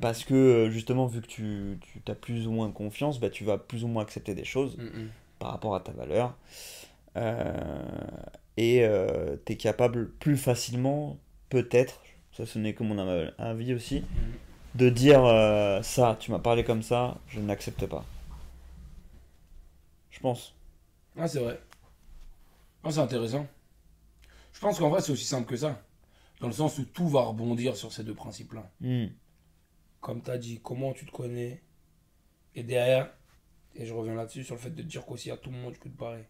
Parce 0.00 0.24
que 0.24 0.34
euh, 0.34 0.70
justement, 0.70 1.06
vu 1.06 1.22
que 1.22 1.26
tu, 1.26 1.78
tu 2.04 2.12
as 2.12 2.14
plus 2.14 2.46
ou 2.46 2.50
moins 2.52 2.70
confiance, 2.70 3.18
bah, 3.20 3.30
tu 3.30 3.44
vas 3.44 3.56
plus 3.58 3.84
ou 3.84 3.88
moins 3.88 4.02
accepter 4.02 4.34
des 4.34 4.44
choses 4.44 4.76
Mm, 4.76 4.82
mm. 4.84 5.08
par 5.38 5.52
rapport 5.52 5.74
à 5.74 5.80
ta 5.80 5.92
valeur. 5.92 6.34
Euh, 7.16 7.42
et 8.58 8.86
tu 9.46 9.52
es 9.52 9.56
capable 9.56 10.10
plus 10.10 10.36
facilement, 10.36 11.16
peut-être, 11.50 12.00
ça 12.32 12.44
ce 12.46 12.58
n'est 12.58 12.74
que 12.74 12.82
mon 12.82 12.98
av- 12.98 13.32
avis 13.38 13.72
aussi, 13.74 14.02
de 14.74 14.88
dire 14.90 15.24
euh, 15.24 15.80
ça, 15.82 16.16
tu 16.20 16.30
m'as 16.30 16.38
parlé 16.38 16.64
comme 16.64 16.82
ça, 16.82 17.16
je 17.28 17.40
n'accepte 17.40 17.86
pas. 17.86 18.04
Je 20.16 20.20
pense. 20.20 20.54
Ah, 21.18 21.28
c'est 21.28 21.40
vrai. 21.40 21.60
Ah, 22.82 22.90
c'est 22.90 23.00
intéressant. 23.00 23.46
Je 24.54 24.60
pense 24.60 24.78
qu'en 24.78 24.88
vrai, 24.88 25.02
c'est 25.02 25.12
aussi 25.12 25.26
simple 25.26 25.46
que 25.46 25.56
ça. 25.56 25.82
Dans 26.40 26.46
le 26.46 26.54
sens 26.54 26.78
où 26.78 26.84
tout 26.86 27.08
va 27.08 27.20
rebondir 27.20 27.76
sur 27.76 27.92
ces 27.92 28.02
deux 28.02 28.14
principes-là. 28.14 28.70
Hmm. 28.80 29.08
Comme 30.00 30.22
tu 30.22 30.30
as 30.30 30.38
dit, 30.38 30.60
comment 30.62 30.94
tu 30.94 31.04
te 31.04 31.10
connais. 31.10 31.62
Et 32.54 32.62
derrière, 32.62 33.10
et 33.74 33.84
je 33.84 33.92
reviens 33.92 34.14
là-dessus, 34.14 34.42
sur 34.44 34.54
le 34.54 34.60
fait 34.60 34.70
de 34.70 34.82
dire 34.82 35.04
qu'aussi 35.04 35.30
à 35.30 35.36
tout 35.36 35.50
moment, 35.50 35.70
tu 35.70 35.78
peux 35.78 35.90
te 35.90 35.98
barrer. 35.98 36.26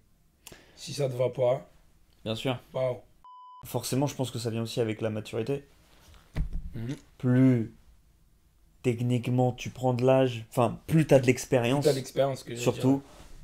Si 0.75 0.93
ça 0.93 1.09
te 1.09 1.15
va 1.15 1.31
pas, 1.31 1.71
Bien 2.25 2.35
sûr. 2.35 2.59
waouh. 2.75 2.99
Forcément, 3.65 4.09
je 4.09 4.17
pense 4.17 4.33
que 4.33 4.41
ça 4.41 4.51
vient 4.51 4.63
aussi 4.63 4.81
avec 4.81 5.01
la 5.01 5.11
maturité. 5.11 5.65
Mhm. 6.75 6.97
Plus 7.19 7.75
techniquement 8.83 9.53
tu 9.53 9.71
prends 9.71 9.95
de 9.95 10.05
l'âge, 10.05 10.45
enfin, 10.51 10.79
plus 10.87 11.07
tu 11.07 11.15
as 11.15 11.19
de 11.19 11.27
l'expérience, 11.27 11.85
Tu 11.85 11.91
as 11.91 11.93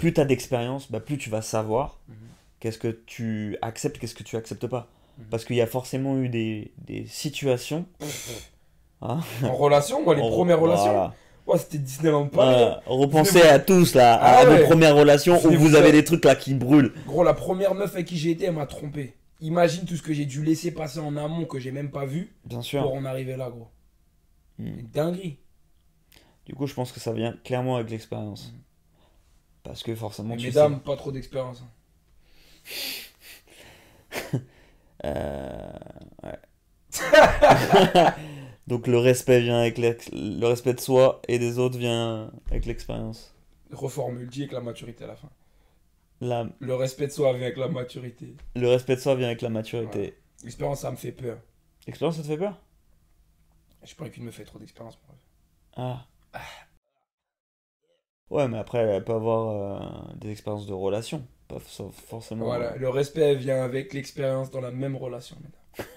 plus 0.02 0.12
tu 0.12 0.21
as 0.21 0.25
d'expérience, 0.25 0.90
bah, 0.90 0.99
plus 0.99 1.16
tu 1.16 1.30
vas 1.30 1.42
savoir 1.42 2.00
Mhm. 2.09 2.14
qu'est-ce 2.59 2.78
que 2.78 2.88
tu 2.88 3.56
acceptes, 3.62 3.99
qu'est-ce 4.00 4.16
que 4.16 4.25
tu 4.25 4.37
acceptes 4.37 4.66
pas. 4.66 4.88
Mhm. 5.18 5.25
Parce 5.30 5.44
qu'il 5.44 5.54
y 5.54 5.61
a 5.61 5.66
forcément 5.68 6.18
eu 6.18 6.28
des, 6.28 6.73
des 6.78 7.06
situations. 7.06 7.87
Hein 9.00 9.21
En 9.44 9.54
relation, 9.54 10.02
moi, 10.04 10.14
les 10.14 10.23
en- 10.23 10.30
premières 10.30 10.61
relations, 10.61 10.92
voilà. 10.92 11.14
ouais, 11.49 11.59
c'était 11.59 11.78
Disneyland 11.78 12.26
Paris. 12.28 12.73
Repensez 12.87 13.42
à 13.42 13.59
tous 13.59 13.94
là, 13.94 14.14
à 14.14 14.38
Ah 14.40 14.44
vos 14.44 14.52
ouais. 14.52 14.64
premières 14.64 14.94
relations 14.97 15.44
où 15.44 15.50
vous 15.52 15.75
avez 15.75 15.90
des 15.92 16.04
trucs 16.04 16.25
là 16.25 16.35
qui 16.37 16.54
brûlent. 16.54 16.92
Gros, 17.06 17.25
la 17.25 17.35
première 17.35 17.75
meuf 17.75 17.94
avec 17.94 18.06
qui 18.06 18.16
j'ai 18.16 18.30
été, 18.30 18.44
elle 18.47 18.54
m'a 18.54 18.66
trompé. 18.66 19.14
Imagine 19.40 19.85
tout 19.87 19.97
ce 19.97 20.02
que 20.02 20.12
j'ai 20.12 20.25
dû 20.25 20.44
laisser 20.44 20.71
passer 20.73 21.00
en 21.00 21.16
amont 21.16 21.44
que 21.47 21.59
j'ai 21.59 21.73
même 21.73 21.90
pas 21.90 22.06
vu 22.06 22.32
Bien 22.44 22.62
sûr. 22.62 22.82
pour 22.82 22.94
en 22.94 23.04
arriver 23.04 23.37
là, 23.37 23.50
gros. 23.50 23.68
Une 24.61 24.82
dinguerie. 24.92 25.38
Du 26.47 26.54
coup, 26.54 26.66
je 26.68 26.75
pense 26.75 26.92
que 26.92 27.00
ça 27.00 27.12
vient 27.12 27.35
clairement 27.44 27.75
avec 27.76 27.90
l'expérience. 27.90 28.52
Parce 29.62 29.83
que 29.83 29.95
forcément, 29.95 30.35
Mais 30.35 30.42
mesdames, 30.42 30.81
pas 30.81 30.97
trop 30.97 31.12
d'expérience. 31.12 31.62
hein. 31.62 31.71
sais. 32.64 34.38
Euh, 35.04 35.73
ouais. 36.23 36.38
Donc 38.69 38.87
le 38.87 38.99
respect 38.99 39.40
vient 39.40 39.59
avec 39.59 39.76
le 39.78 40.45
respect 40.47 40.75
de 40.75 40.81
soi 40.81 41.21
et 41.26 41.40
des 41.40 41.59
autres 41.59 41.76
vient 41.76 42.31
avec 42.50 42.66
l'expérience. 42.66 43.35
Reformule, 43.73 44.28
dis 44.28 44.42
avec 44.42 44.52
la 44.52 44.61
maturité 44.61 45.02
à 45.02 45.09
la 45.09 45.16
fin. 45.16 45.28
La- 46.21 46.47
Le 46.61 46.75
respect 46.76 47.09
de 47.09 47.12
soi 47.12 47.33
vient 47.33 47.42
avec 47.42 47.57
la 47.57 47.66
maturité. 47.66 48.37
le 48.54 48.69
respect 48.69 48.95
de 48.95 49.00
soi 49.00 49.16
vient 49.16 49.26
avec 49.26 49.42
la 49.42 49.49
maturité. 49.49 50.16
L'expérience, 50.45 50.81
ça 50.83 50.92
me 50.92 50.97
fait 50.97 51.11
peur. 51.11 51.38
L'expérience, 51.88 52.16
ça 52.16 52.23
te 52.23 52.28
fait 52.28 52.38
peur? 52.38 52.57
Pas 53.97 54.04
envie 54.04 54.12
qu'une 54.12 54.23
me 54.25 54.31
fait 54.31 54.45
trop 54.45 54.61
d'expérience. 54.61 54.97
moi. 55.76 56.04
Ah. 56.33 56.40
Ouais, 58.33 58.49
mais 58.49 58.59
après, 58.59 58.79
elle 58.79 59.05
peut 59.05 59.12
avoir 59.12 59.49
euh, 59.51 60.15
des 60.17 60.31
expériences 60.31 60.67
de 60.67 60.73
relation. 60.73 61.23
Pas 61.49 61.59
for- 61.59 61.93
forcément. 61.93 62.47
Voilà, 62.47 62.77
le 62.77 62.89
respect 62.89 63.35
vient 63.35 63.62
avec 63.62 63.93
l'expérience 63.93 64.51
dans 64.51 64.61
la 64.62 64.71
même 64.71 64.97
relation. 64.97 65.37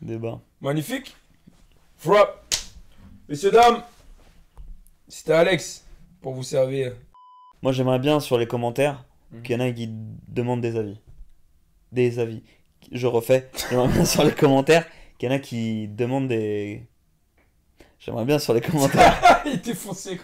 Débat. 0.00 0.40
Magnifique. 0.60 1.14
Frap. 1.96 2.44
Messieurs, 3.28 3.50
dames, 3.50 3.82
c'était 5.08 5.32
Alex 5.32 5.84
pour 6.20 6.34
vous 6.34 6.42
servir. 6.42 6.94
Moi, 7.62 7.72
j'aimerais 7.72 7.98
bien 7.98 8.20
sur 8.20 8.38
les 8.38 8.46
commentaires 8.46 9.04
Mhm. 9.32 9.42
qu'il 9.42 9.56
y 9.56 9.56
en 9.56 9.60
a 9.66 9.72
qui 9.72 9.88
demandent 10.28 10.60
des 10.60 10.76
avis. 10.76 11.00
Des 11.92 12.18
avis. 12.18 12.42
Je 12.92 13.06
refais. 13.06 13.50
J'aimerais 13.70 13.88
bien 13.88 14.04
sur 14.04 14.22
les 14.24 14.32
commentaires 14.32 14.86
qu'il 15.18 15.28
y 15.28 15.32
en 15.32 15.34
a 15.34 15.38
qui 15.38 15.88
demandent 15.88 16.28
des. 16.28 16.86
J'aimerais 17.98 18.24
bien 18.24 18.38
sur 18.38 18.54
les 18.54 18.60
commentaires 18.60 19.42
Il 19.46 19.54
était 19.54 19.74
foncé. 19.74 20.20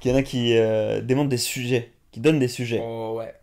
qu'il 0.00 0.10
y 0.10 0.14
en 0.14 0.16
a 0.18 0.22
qui 0.22 0.56
euh, 0.56 1.00
demandent 1.00 1.28
des 1.28 1.36
sujets. 1.38 1.90
Qui 2.12 2.20
donnent 2.20 2.38
des 2.38 2.48
sujets. 2.48 2.80
Oh 2.82 3.14
ouais. 3.18 3.34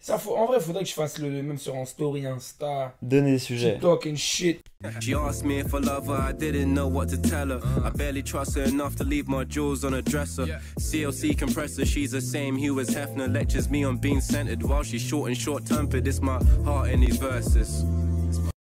Ça, 0.00 0.18
faut, 0.18 0.36
en 0.36 0.44
vrai, 0.44 0.60
faudrait 0.60 0.82
que 0.82 0.88
je 0.90 0.94
fasse 0.94 1.18
le 1.18 1.30
même 1.30 1.56
sur 1.56 1.74
un 1.74 1.86
story, 1.86 2.26
Insta, 2.26 2.94
Donnez 3.00 3.32
des 3.32 3.38
sujets. 3.38 3.72
TikTok 3.72 4.06
and 4.06 4.16
shit. 4.16 4.60
She 5.00 5.14
asked 5.14 5.46
me 5.46 5.60
if 5.60 5.72
I 5.72 5.78
love 5.78 6.08
her, 6.08 6.28
I 6.28 6.32
didn't 6.32 6.74
know 6.74 6.86
what 6.86 7.06
to 7.08 7.16
tell 7.16 7.48
her. 7.48 7.60
I 7.82 7.88
barely 7.88 8.22
trust 8.22 8.54
her 8.56 8.64
enough 8.64 8.96
to 8.96 9.04
leave 9.04 9.28
my 9.28 9.44
jewels 9.44 9.82
on 9.82 9.94
a 9.94 10.02
dresser. 10.02 10.44
CLC 10.78 11.34
compressor, 11.38 11.86
she's 11.86 12.10
the 12.10 12.20
same 12.20 12.54
hue 12.58 12.78
as 12.80 12.90
Hefner. 12.90 13.32
Lectures 13.32 13.70
me 13.70 13.82
on 13.82 13.96
being 13.96 14.20
centered 14.20 14.62
while 14.62 14.82
she's 14.82 15.00
short 15.00 15.28
and 15.30 15.38
short 15.38 15.64
tempered. 15.64 16.06
It's 16.06 16.20
my 16.20 16.38
heart 16.66 16.90
in 16.90 17.00
these 17.00 17.16
verses. 17.16 17.86